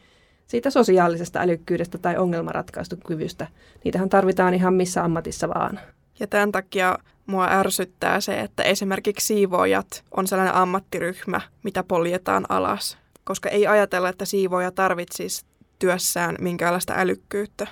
siitä 0.47 0.69
sosiaalisesta 0.69 1.39
älykkyydestä 1.39 1.97
tai 1.97 2.17
ongelmanratkaisukyvystä, 2.17 3.47
niitähän 3.83 4.09
tarvitaan 4.09 4.53
ihan 4.53 4.73
missä 4.73 5.03
ammatissa 5.03 5.49
vaan. 5.49 5.79
Ja 6.19 6.27
tämän 6.27 6.51
takia 6.51 6.97
mua 7.25 7.47
ärsyttää 7.51 8.21
se, 8.21 8.39
että 8.39 8.63
esimerkiksi 8.63 9.27
siivoojat 9.27 10.03
on 10.11 10.27
sellainen 10.27 10.55
ammattiryhmä, 10.55 11.41
mitä 11.63 11.83
poljetaan 11.83 12.45
alas. 12.49 12.97
Koska 13.23 13.49
ei 13.49 13.67
ajatella, 13.67 14.09
että 14.09 14.25
siivooja 14.25 14.71
tarvitsisi 14.71 15.45
työssään 15.79 16.35
minkäänlaista 16.39 16.93
älykkyyttä. 16.97 17.67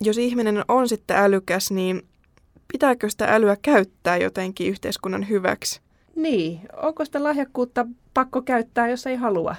Jos 0.00 0.18
ihminen 0.18 0.64
on 0.68 0.88
sitten 0.88 1.16
älykäs, 1.16 1.70
niin 1.70 2.02
pitääkö 2.72 3.10
sitä 3.10 3.34
älyä 3.34 3.56
käyttää 3.62 4.16
jotenkin 4.16 4.70
yhteiskunnan 4.70 5.28
hyväksi? 5.28 5.80
Niin, 6.16 6.60
onko 6.82 7.04
sitä 7.04 7.22
lahjakkuutta 7.24 7.86
pakko 8.14 8.42
käyttää, 8.42 8.88
jos 8.88 9.06
ei 9.06 9.16
halua? 9.16 9.56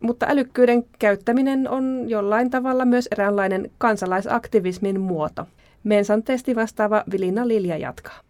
Mutta 0.00 0.26
älykkyyden 0.28 0.84
käyttäminen 0.98 1.68
on 1.68 2.04
jollain 2.08 2.50
tavalla 2.50 2.84
myös 2.84 3.08
eräänlainen 3.12 3.70
kansalaisaktivismin 3.78 5.00
muoto. 5.00 5.46
Mensan 5.84 6.22
testi 6.22 6.56
vastaava 6.56 7.04
Vilina 7.12 7.48
Lilja 7.48 7.76
jatkaa. 7.76 8.20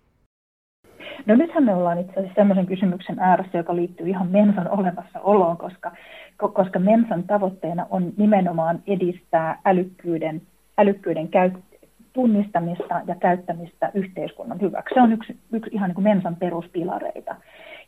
No 1.27 1.35
nythän 1.35 1.64
me 1.64 1.75
ollaan 1.75 1.99
itse 1.99 2.12
asiassa 2.12 2.35
sellaisen 2.35 2.67
kysymyksen 2.67 3.19
ääressä, 3.19 3.59
joka 3.59 3.77
liittyy 3.77 4.09
ihan 4.09 4.29
Mensan 4.29 4.71
olemassaoloon, 4.71 5.57
koska, 5.57 5.93
koska 6.37 6.79
Mensan 6.79 7.23
tavoitteena 7.23 7.87
on 7.90 8.12
nimenomaan 8.17 8.83
edistää 8.87 9.61
älykkyyden, 9.64 10.43
älykkyyden 10.79 11.29
käyt, 11.29 11.55
tunnistamista 12.12 13.01
ja 13.07 13.14
käyttämistä 13.14 13.90
yhteiskunnan 13.95 14.61
hyväksi. 14.61 14.95
Se 14.95 15.01
on 15.01 15.12
yksi, 15.12 15.37
yksi 15.53 15.71
ihan 15.73 15.88
niin 15.88 15.95
kuin 15.95 16.05
Mensan 16.05 16.37
peruspilareita. 16.37 17.37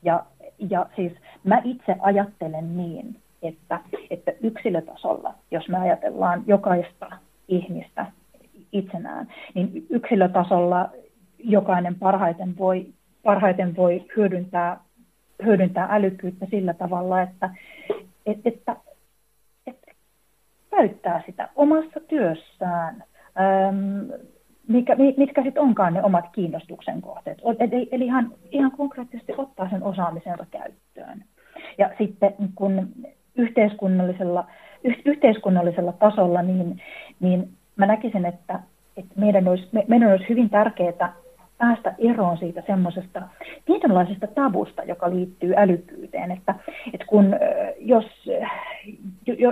Ja, 0.02 0.24
ja 0.70 0.86
siis 0.96 1.12
mä 1.44 1.60
itse 1.64 1.96
ajattelen 2.00 2.76
niin, 2.76 3.16
että, 3.42 3.80
että 4.10 4.32
yksilötasolla, 4.42 5.34
jos 5.50 5.68
me 5.68 5.78
ajatellaan 5.78 6.42
jokaista 6.46 7.10
ihmistä 7.48 8.06
itsenään, 8.72 9.28
niin 9.54 9.86
yksilötasolla 9.90 10.88
jokainen 11.38 11.94
parhaiten 11.94 12.58
voi, 12.58 12.86
parhaiten 13.22 13.76
voi 13.76 14.04
hyödyntää, 14.16 14.80
hyödyntää 15.44 15.88
älykkyyttä 15.90 16.46
sillä 16.50 16.74
tavalla, 16.74 17.22
että, 17.22 17.50
et, 18.26 18.38
että, 18.44 18.76
että 19.66 19.92
käyttää 20.70 21.22
sitä 21.26 21.48
omassa 21.56 22.00
työssään, 22.00 23.04
äm, 23.68 24.08
mikä, 24.68 24.96
mitkä 25.16 25.42
sitten 25.42 25.62
onkaan 25.62 25.94
ne 25.94 26.02
omat 26.02 26.24
kiinnostuksen 26.32 27.02
kohteet. 27.02 27.38
Eli, 27.60 27.88
eli 27.92 28.04
ihan, 28.04 28.32
ihan 28.50 28.70
konkreettisesti 28.70 29.32
ottaa 29.36 29.70
sen 29.70 29.82
osaamisensa 29.82 30.46
käyttöön. 30.50 31.24
Ja 31.78 31.90
sitten 31.98 32.34
kun 32.54 32.88
yhteiskunnallisella, 33.36 34.46
yhteiskunnallisella 35.04 35.92
tasolla, 35.92 36.42
niin, 36.42 36.82
niin 37.20 37.48
mä 37.76 37.86
näkisin, 37.86 38.26
että, 38.26 38.60
että 38.96 39.14
meidän, 39.16 39.48
olisi, 39.48 39.68
me, 39.72 39.84
meidän 39.88 40.10
olisi 40.10 40.28
hyvin 40.28 40.50
tärkeää 40.50 41.12
päästä 41.58 41.94
eroon 41.98 42.38
siitä 42.38 42.62
semmoisesta 42.66 43.22
tietynlaisesta 43.64 44.26
tabusta, 44.26 44.82
joka 44.82 45.10
liittyy 45.10 45.54
älykkyyteen. 45.56 46.30
Että, 46.30 46.54
että 46.94 47.06
kun, 47.06 47.36
jos, 47.78 48.30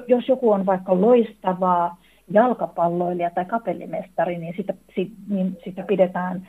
jos 0.08 0.28
joku 0.28 0.50
on 0.50 0.66
vaikka 0.66 1.00
loistavaa 1.00 1.96
jalkapalloilija 2.30 3.30
tai 3.30 3.44
kapellimestari, 3.44 4.38
niin 4.38 4.54
sitä, 4.56 4.74
niin 5.28 5.58
sitä 5.64 5.82
pidetään 5.82 6.48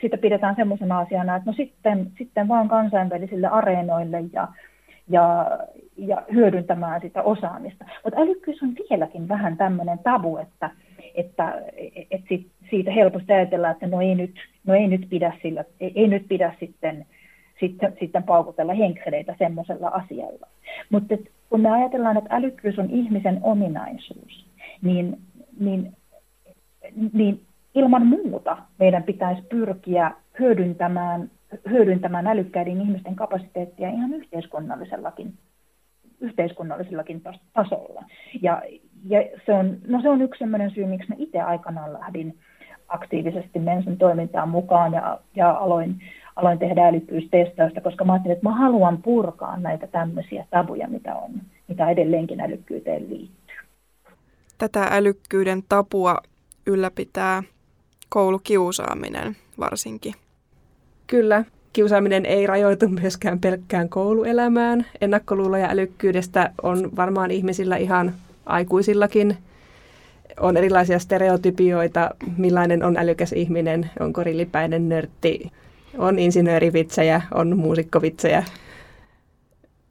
sitä 0.00 0.18
pidetään 0.18 0.56
semmoisena 0.56 0.98
asiana, 0.98 1.36
että 1.36 1.50
no 1.50 1.54
sitten, 1.56 2.10
sitten 2.18 2.48
vaan 2.48 2.68
kansainvälisille 2.68 3.46
areenoille 3.46 4.24
ja, 4.32 4.48
ja, 5.08 5.46
ja 5.96 6.22
hyödyntämään 6.32 7.00
sitä 7.00 7.22
osaamista. 7.22 7.84
Mutta 8.04 8.20
älykkyys 8.20 8.62
on 8.62 8.74
vieläkin 8.90 9.28
vähän 9.28 9.56
tämmöinen 9.56 9.98
tabu, 9.98 10.36
että, 10.36 10.70
että, 11.14 11.62
että 12.10 12.34
siitä 12.70 12.90
helposti 12.90 13.32
ajatellaan, 13.32 13.72
että 13.72 13.86
no 13.86 14.00
ei 14.00 14.14
nyt, 14.14 14.34
no 14.66 14.74
ei 14.74 14.86
nyt 14.86 15.06
pidä, 15.10 15.32
sillä, 15.42 15.64
ei, 15.80 15.92
ei 15.94 16.08
nyt 16.08 16.28
pidä 16.28 16.54
sitten, 16.60 17.06
sitten, 17.60 17.96
sitten 18.00 18.22
paukutella 18.22 18.74
henksereitä 18.74 19.34
semmoisella 19.38 19.88
asialla. 19.88 20.46
Mutta 20.90 21.16
kun 21.50 21.60
me 21.60 21.70
ajatellaan, 21.70 22.16
että 22.16 22.36
älykkyys 22.36 22.78
on 22.78 22.90
ihmisen 22.90 23.40
ominaisuus, 23.42 24.46
niin, 24.82 25.18
niin, 25.60 25.96
niin 27.12 27.40
ilman 27.74 28.06
muuta 28.06 28.56
meidän 28.78 29.02
pitäisi 29.02 29.42
pyrkiä 29.42 30.12
hyödyntämään, 30.38 31.30
hyödyntämään 31.70 32.26
älykkäiden 32.26 32.80
ihmisten 32.80 33.16
kapasiteettia 33.16 33.88
ihan 33.88 34.14
yhteiskunnallisellakin, 34.14 35.34
yhteiskunnallisellakin 36.20 37.22
tasolla. 37.52 38.04
Ja, 38.42 38.62
ja 39.08 39.18
se, 39.46 39.52
on, 39.52 39.76
no 39.86 40.02
se 40.02 40.08
on 40.08 40.22
yksi 40.22 40.38
sellainen 40.38 40.70
syy, 40.70 40.86
miksi 40.86 41.08
mä 41.08 41.14
itse 41.18 41.40
aikanaan 41.40 41.92
lähdin 41.92 42.38
aktiivisesti 42.88 43.58
Mensen 43.58 43.98
toimintaan 43.98 44.48
mukaan 44.48 44.92
ja, 44.92 45.18
ja 45.36 45.50
aloin, 45.50 46.00
aloin 46.36 46.58
tehdä 46.58 46.86
älykkyystestausta, 46.86 47.80
koska 47.80 48.04
mä 48.04 48.12
ajattelin, 48.12 48.36
että 48.36 48.48
mä 48.48 48.56
haluan 48.56 49.02
purkaa 49.02 49.56
näitä 49.56 49.86
tämmöisiä 49.86 50.46
tabuja, 50.50 50.88
mitä 50.88 51.14
on, 51.14 51.30
mitä 51.68 51.90
edelleenkin 51.90 52.40
älykkyyteen 52.40 53.10
liittyy. 53.10 53.56
Tätä 54.58 54.88
älykkyyden 54.90 55.62
tapua 55.68 56.16
ylläpitää 56.66 57.42
koulukiusaaminen 58.08 59.36
varsinkin. 59.58 60.14
Kyllä, 61.06 61.44
kiusaaminen 61.72 62.26
ei 62.26 62.46
rajoitu 62.46 62.88
myöskään 62.88 63.40
pelkkään 63.40 63.88
kouluelämään. 63.88 64.86
Ennakkoluuloja 65.00 65.68
älykkyydestä 65.70 66.50
on 66.62 66.90
varmaan 66.96 67.30
ihmisillä 67.30 67.76
ihan 67.76 68.12
aikuisillakin. 68.46 69.36
On 70.40 70.56
erilaisia 70.56 70.98
stereotypioita, 70.98 72.10
millainen 72.36 72.84
on 72.84 72.96
älykäs 72.96 73.32
ihminen, 73.32 73.90
onko 74.00 74.24
rillipäinen 74.24 74.88
nörtti, 74.88 75.52
on 75.98 76.18
insinöörivitsejä, 76.18 77.22
on 77.34 77.56
muusikkovitsejä. 77.56 78.44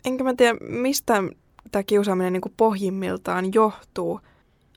Enkä 0.05 0.23
mä 0.23 0.33
tiedä, 0.33 0.57
mistä 0.69 1.23
tämä 1.71 1.83
kiusaaminen 1.83 2.33
niin 2.33 2.53
pohjimmiltaan 2.57 3.53
johtuu. 3.53 4.19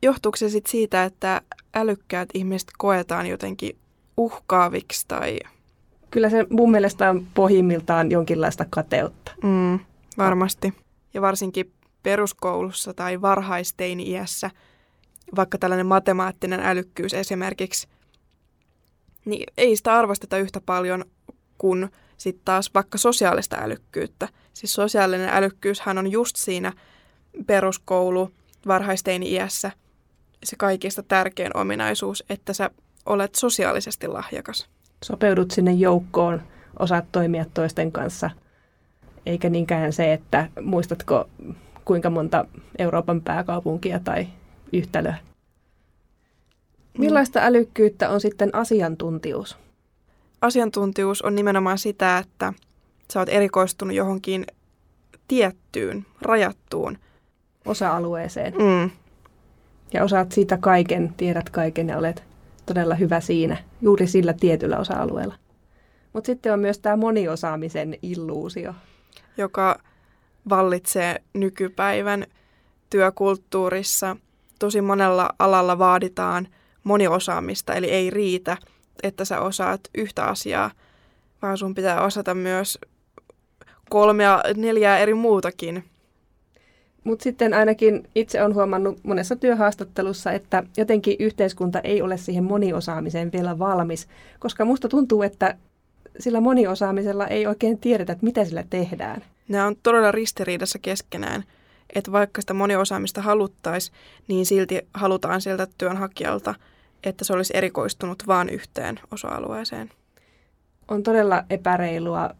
Johtuuko 0.02 0.36
se 0.36 0.48
sit 0.48 0.66
siitä, 0.66 1.04
että 1.04 1.40
älykkäät 1.74 2.28
ihmiset 2.34 2.68
koetaan 2.78 3.26
jotenkin 3.26 3.76
uhkaaviksi 4.16 5.04
tai... 5.08 5.38
Kyllä 6.10 6.30
se 6.30 6.46
mun 6.50 6.70
mielestä 6.70 7.10
on 7.10 7.26
pohjimmiltaan 7.34 8.10
jonkinlaista 8.10 8.64
kateutta. 8.70 9.32
Mm, 9.42 9.78
varmasti. 10.18 10.74
Ja 11.14 11.22
varsinkin 11.22 11.70
peruskoulussa 12.04 12.94
tai 12.94 13.20
varhaisteini-iässä, 13.20 14.50
vaikka 15.36 15.58
tällainen 15.58 15.86
matemaattinen 15.86 16.60
älykkyys 16.60 17.14
esimerkiksi, 17.14 17.88
niin 19.24 19.52
ei 19.56 19.76
sitä 19.76 19.94
arvosteta 19.94 20.38
yhtä 20.38 20.60
paljon 20.66 21.04
kuin 21.58 21.88
sitten 22.16 22.44
taas 22.44 22.70
vaikka 22.74 22.98
sosiaalista 22.98 23.56
älykkyyttä. 23.60 24.28
Siis 24.52 24.72
sosiaalinen 24.72 25.28
älykkyyshän 25.28 25.98
on 25.98 26.12
just 26.12 26.36
siinä 26.36 26.72
peruskoulu 27.46 28.30
varhaisteini-iässä– 28.66 29.70
se 30.44 30.56
kaikista 30.56 31.02
tärkein 31.02 31.56
ominaisuus, 31.56 32.24
että 32.30 32.52
sä 32.52 32.70
olet 33.06 33.34
sosiaalisesti 33.34 34.08
lahjakas. 34.08 34.68
Sopeudut 35.04 35.50
sinne 35.50 35.72
joukkoon, 35.72 36.42
osaat 36.78 37.04
toimia 37.12 37.44
toisten 37.54 37.92
kanssa, 37.92 38.30
eikä 39.26 39.50
niinkään 39.50 39.92
se, 39.92 40.12
että 40.12 40.48
muistatko 40.62 41.28
kuinka 41.84 42.10
monta 42.10 42.44
Euroopan 42.78 43.20
pääkaupunkia 43.20 44.00
tai 44.00 44.26
yhtälöä. 44.72 45.16
Millaista 46.98 47.40
älykkyyttä 47.42 48.10
on 48.10 48.20
sitten 48.20 48.54
asiantuntijuus? 48.54 49.56
Asiantuntijuus 50.40 51.22
on 51.22 51.34
nimenomaan 51.34 51.78
sitä, 51.78 52.18
että 52.18 52.52
sä 53.12 53.18
oot 53.18 53.28
erikoistunut 53.28 53.96
johonkin 53.96 54.46
tiettyyn, 55.28 56.06
rajattuun 56.22 56.98
osa-alueeseen. 57.64 58.54
Mm, 58.54 58.90
ja 59.92 60.04
osaat 60.04 60.32
siitä 60.32 60.58
kaiken, 60.60 61.14
tiedät 61.16 61.50
kaiken 61.50 61.88
ja 61.88 61.98
olet 61.98 62.22
todella 62.66 62.94
hyvä 62.94 63.20
siinä, 63.20 63.56
juuri 63.82 64.06
sillä 64.06 64.32
tietyllä 64.32 64.78
osa-alueella. 64.78 65.34
Mutta 66.12 66.26
sitten 66.26 66.52
on 66.52 66.60
myös 66.60 66.78
tämä 66.78 66.96
moniosaamisen 66.96 67.98
illuusio. 68.02 68.74
Joka 69.36 69.80
vallitsee 70.48 71.22
nykypäivän 71.32 72.26
työkulttuurissa. 72.90 74.16
Tosi 74.58 74.80
monella 74.80 75.30
alalla 75.38 75.78
vaaditaan 75.78 76.48
moniosaamista, 76.84 77.74
eli 77.74 77.90
ei 77.90 78.10
riitä, 78.10 78.56
että 79.02 79.24
sä 79.24 79.40
osaat 79.40 79.80
yhtä 79.94 80.24
asiaa, 80.24 80.70
vaan 81.42 81.58
sun 81.58 81.74
pitää 81.74 82.02
osata 82.02 82.34
myös 82.34 82.78
kolmea, 83.90 84.42
neljää 84.56 84.98
eri 84.98 85.14
muutakin 85.14 85.84
mutta 87.04 87.22
sitten 87.22 87.54
ainakin 87.54 88.08
itse 88.14 88.42
olen 88.42 88.54
huomannut 88.54 88.98
monessa 89.02 89.36
työhaastattelussa, 89.36 90.32
että 90.32 90.62
jotenkin 90.76 91.16
yhteiskunta 91.18 91.80
ei 91.80 92.02
ole 92.02 92.16
siihen 92.16 92.44
moniosaamiseen 92.44 93.32
vielä 93.32 93.58
valmis, 93.58 94.08
koska 94.38 94.64
musta 94.64 94.88
tuntuu, 94.88 95.22
että 95.22 95.56
sillä 96.18 96.40
moniosaamisella 96.40 97.26
ei 97.26 97.46
oikein 97.46 97.78
tiedetä, 97.78 98.12
että 98.12 98.24
mitä 98.24 98.44
sillä 98.44 98.64
tehdään. 98.70 99.24
Nämä 99.48 99.66
on 99.66 99.76
todella 99.82 100.12
ristiriidassa 100.12 100.78
keskenään, 100.78 101.44
että 101.94 102.12
vaikka 102.12 102.40
sitä 102.40 102.54
moniosaamista 102.54 103.22
haluttaisiin, 103.22 103.96
niin 104.28 104.46
silti 104.46 104.88
halutaan 104.94 105.40
sieltä 105.40 105.66
työnhakijalta, 105.78 106.54
että 107.04 107.24
se 107.24 107.32
olisi 107.32 107.56
erikoistunut 107.56 108.22
vain 108.26 108.48
yhteen 108.48 109.00
osa-alueeseen. 109.10 109.90
On 110.88 111.02
todella 111.02 111.44
epäreilua 111.50 112.30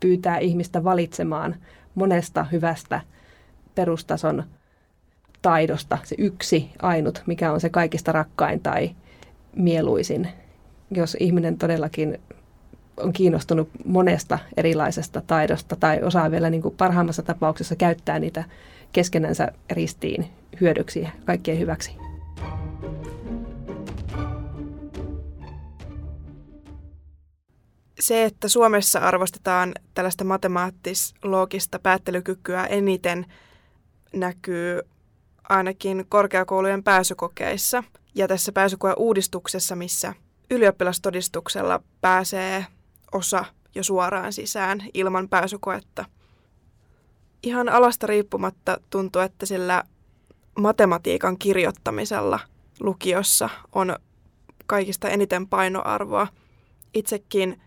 pyytää 0.00 0.38
ihmistä 0.38 0.84
valitsemaan 0.84 1.56
monesta 1.94 2.44
hyvästä 2.44 3.00
perustason 3.74 4.44
taidosta 5.42 5.98
se 6.04 6.14
yksi 6.18 6.70
ainut, 6.82 7.22
mikä 7.26 7.52
on 7.52 7.60
se 7.60 7.68
kaikista 7.68 8.12
rakkain 8.12 8.60
tai 8.60 8.90
mieluisin. 9.56 10.28
Jos 10.90 11.16
ihminen 11.20 11.58
todellakin 11.58 12.20
on 13.00 13.12
kiinnostunut 13.12 13.68
monesta 13.84 14.38
erilaisesta 14.56 15.22
taidosta 15.26 15.76
tai 15.76 16.02
osaa 16.02 16.30
vielä 16.30 16.50
niin 16.50 16.62
kuin 16.62 16.74
parhaimmassa 16.76 17.22
tapauksessa 17.22 17.76
käyttää 17.76 18.18
niitä 18.18 18.44
keskenänsä 18.92 19.52
ristiin 19.70 20.26
hyödyksi 20.60 21.08
kaikkien 21.24 21.58
hyväksi. 21.58 21.96
Se, 28.00 28.24
että 28.24 28.48
Suomessa 28.48 28.98
arvostetaan 28.98 29.74
tällaista 29.94 30.24
matemaattis-loogista 30.24 31.78
päättelykykyä 31.78 32.66
eniten– 32.66 33.26
näkyy 34.12 34.82
ainakin 35.48 36.06
korkeakoulujen 36.08 36.82
pääsykokeissa 36.82 37.84
ja 38.14 38.28
tässä 38.28 38.52
pääsykoe-uudistuksessa, 38.52 39.76
missä 39.76 40.14
ylioppilastodistuksella 40.50 41.82
pääsee 42.00 42.66
osa 43.12 43.44
jo 43.74 43.82
suoraan 43.82 44.32
sisään 44.32 44.82
ilman 44.94 45.28
pääsykoetta. 45.28 46.04
Ihan 47.42 47.68
alasta 47.68 48.06
riippumatta 48.06 48.80
tuntuu, 48.90 49.22
että 49.22 49.46
sillä 49.46 49.84
matematiikan 50.58 51.38
kirjoittamisella 51.38 52.40
lukiossa 52.80 53.50
on 53.72 53.96
kaikista 54.66 55.08
eniten 55.08 55.48
painoarvoa. 55.48 56.26
Itsekin 56.94 57.60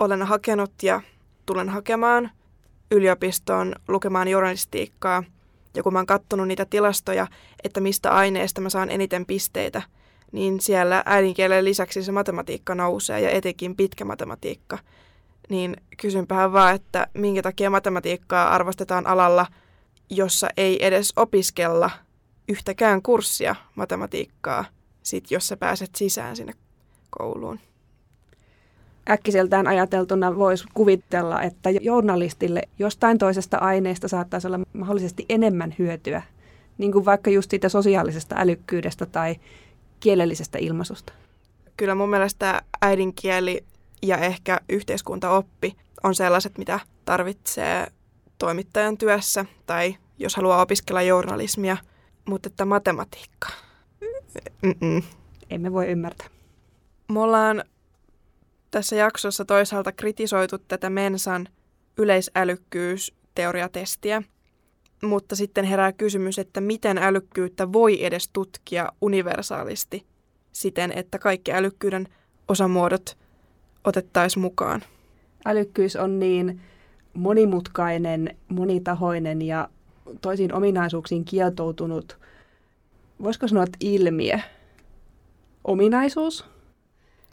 olen 0.00 0.22
hakenut 0.22 0.82
ja 0.82 1.00
tulen 1.46 1.68
hakemaan 1.68 2.30
yliopistoon 2.90 3.74
lukemaan 3.88 4.28
journalistiikkaa– 4.28 5.24
ja 5.74 5.82
kun 5.82 5.92
mä 5.92 5.98
oon 5.98 6.06
katsonut 6.06 6.48
niitä 6.48 6.64
tilastoja, 6.64 7.26
että 7.64 7.80
mistä 7.80 8.10
aineesta 8.10 8.60
mä 8.60 8.70
saan 8.70 8.90
eniten 8.90 9.26
pisteitä, 9.26 9.82
niin 10.34 10.60
siellä 10.60 11.02
äidinkielen 11.06 11.64
lisäksi 11.64 12.02
se 12.02 12.12
matematiikka 12.12 12.74
nousee 12.74 13.20
ja 13.20 13.30
etenkin 13.30 13.76
pitkä 13.76 14.04
matematiikka. 14.04 14.78
Niin 15.48 15.76
kysynpähän 15.96 16.52
vaan, 16.52 16.74
että 16.74 17.06
minkä 17.14 17.42
takia 17.42 17.70
matematiikkaa 17.70 18.48
arvostetaan 18.48 19.06
alalla, 19.06 19.46
jossa 20.10 20.48
ei 20.56 20.86
edes 20.86 21.12
opiskella 21.16 21.90
yhtäkään 22.48 23.02
kurssia 23.02 23.54
matematiikkaa, 23.74 24.64
sit 25.02 25.30
jos 25.30 25.48
sä 25.48 25.56
pääset 25.56 25.90
sisään 25.94 26.36
sinne 26.36 26.52
kouluun. 27.10 27.60
äkkiseltään 29.10 29.66
ajateltuna 29.66 30.36
voisi 30.36 30.64
kuvitella, 30.74 31.42
että 31.42 31.70
journalistille 31.70 32.62
jostain 32.78 33.18
toisesta 33.18 33.58
aineesta 33.58 34.08
saattaisi 34.08 34.46
olla 34.46 34.60
mahdollisesti 34.72 35.24
enemmän 35.28 35.74
hyötyä, 35.78 36.22
niin 36.78 36.92
kuin 36.92 37.04
vaikka 37.04 37.30
just 37.30 37.50
siitä 37.50 37.68
sosiaalisesta 37.68 38.34
älykkyydestä 38.38 39.06
tai 39.06 39.36
kielellisestä 40.04 40.58
ilmaisusta. 40.58 41.12
Kyllä 41.76 41.94
mun 41.94 42.10
mielestä 42.10 42.62
äidinkieli 42.82 43.64
ja 44.02 44.18
ehkä 44.18 44.60
yhteiskuntaoppi 44.68 45.76
on 46.02 46.14
sellaiset, 46.14 46.58
mitä 46.58 46.80
tarvitsee 47.04 47.86
toimittajan 48.38 48.98
työssä 48.98 49.44
tai 49.66 49.96
jos 50.18 50.36
haluaa 50.36 50.62
opiskella 50.62 51.02
journalismia, 51.02 51.76
mutta 52.24 52.46
että 52.46 52.64
matematiikka. 52.64 53.48
Mm-mm. 54.62 55.02
Emme 55.50 55.72
voi 55.72 55.86
ymmärtää. 55.86 56.26
Me 57.12 57.20
ollaan 57.20 57.64
tässä 58.70 58.96
jaksossa 58.96 59.44
toisaalta 59.44 59.92
kritisoitu 59.92 60.58
tätä 60.58 60.90
Mensan 60.90 61.48
yleisälykkyys-teoriatestiä, 61.96 64.22
mutta 65.06 65.36
sitten 65.36 65.64
herää 65.64 65.92
kysymys, 65.92 66.38
että 66.38 66.60
miten 66.60 66.98
älykkyyttä 66.98 67.72
voi 67.72 68.04
edes 68.04 68.28
tutkia 68.32 68.92
universaalisti 69.00 70.06
siten, 70.52 70.92
että 70.92 71.18
kaikki 71.18 71.52
älykkyyden 71.52 72.08
osamuodot 72.48 73.18
otettaisiin 73.84 74.40
mukaan. 74.42 74.82
Älykkyys 75.46 75.96
on 75.96 76.18
niin 76.18 76.60
monimutkainen, 77.14 78.36
monitahoinen 78.48 79.42
ja 79.42 79.68
toisiin 80.20 80.54
ominaisuuksiin 80.54 81.24
kietoutunut, 81.24 82.18
voisiko 83.22 83.48
sanoa, 83.48 83.64
että 83.64 83.78
ilmiö, 83.80 84.38
ominaisuus. 85.64 86.44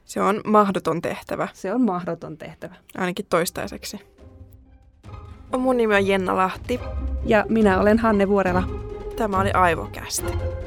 Se 0.05 0.21
on 0.21 0.41
mahdoton 0.45 1.01
tehtävä. 1.01 1.47
Se 1.53 1.73
on 1.73 1.81
mahdoton 1.81 2.37
tehtävä. 2.37 2.75
Ainakin 2.97 3.25
toistaiseksi. 3.29 3.99
Mun 5.57 5.77
nimi 5.77 5.95
on 5.95 6.07
Jenna 6.07 6.35
Lahti. 6.35 6.79
Ja 7.25 7.45
minä 7.49 7.79
olen 7.79 7.99
Hanne 7.99 8.27
Vuorela. 8.27 8.63
Tämä 9.15 9.39
oli 9.39 9.51
Aivokästi. 9.51 10.60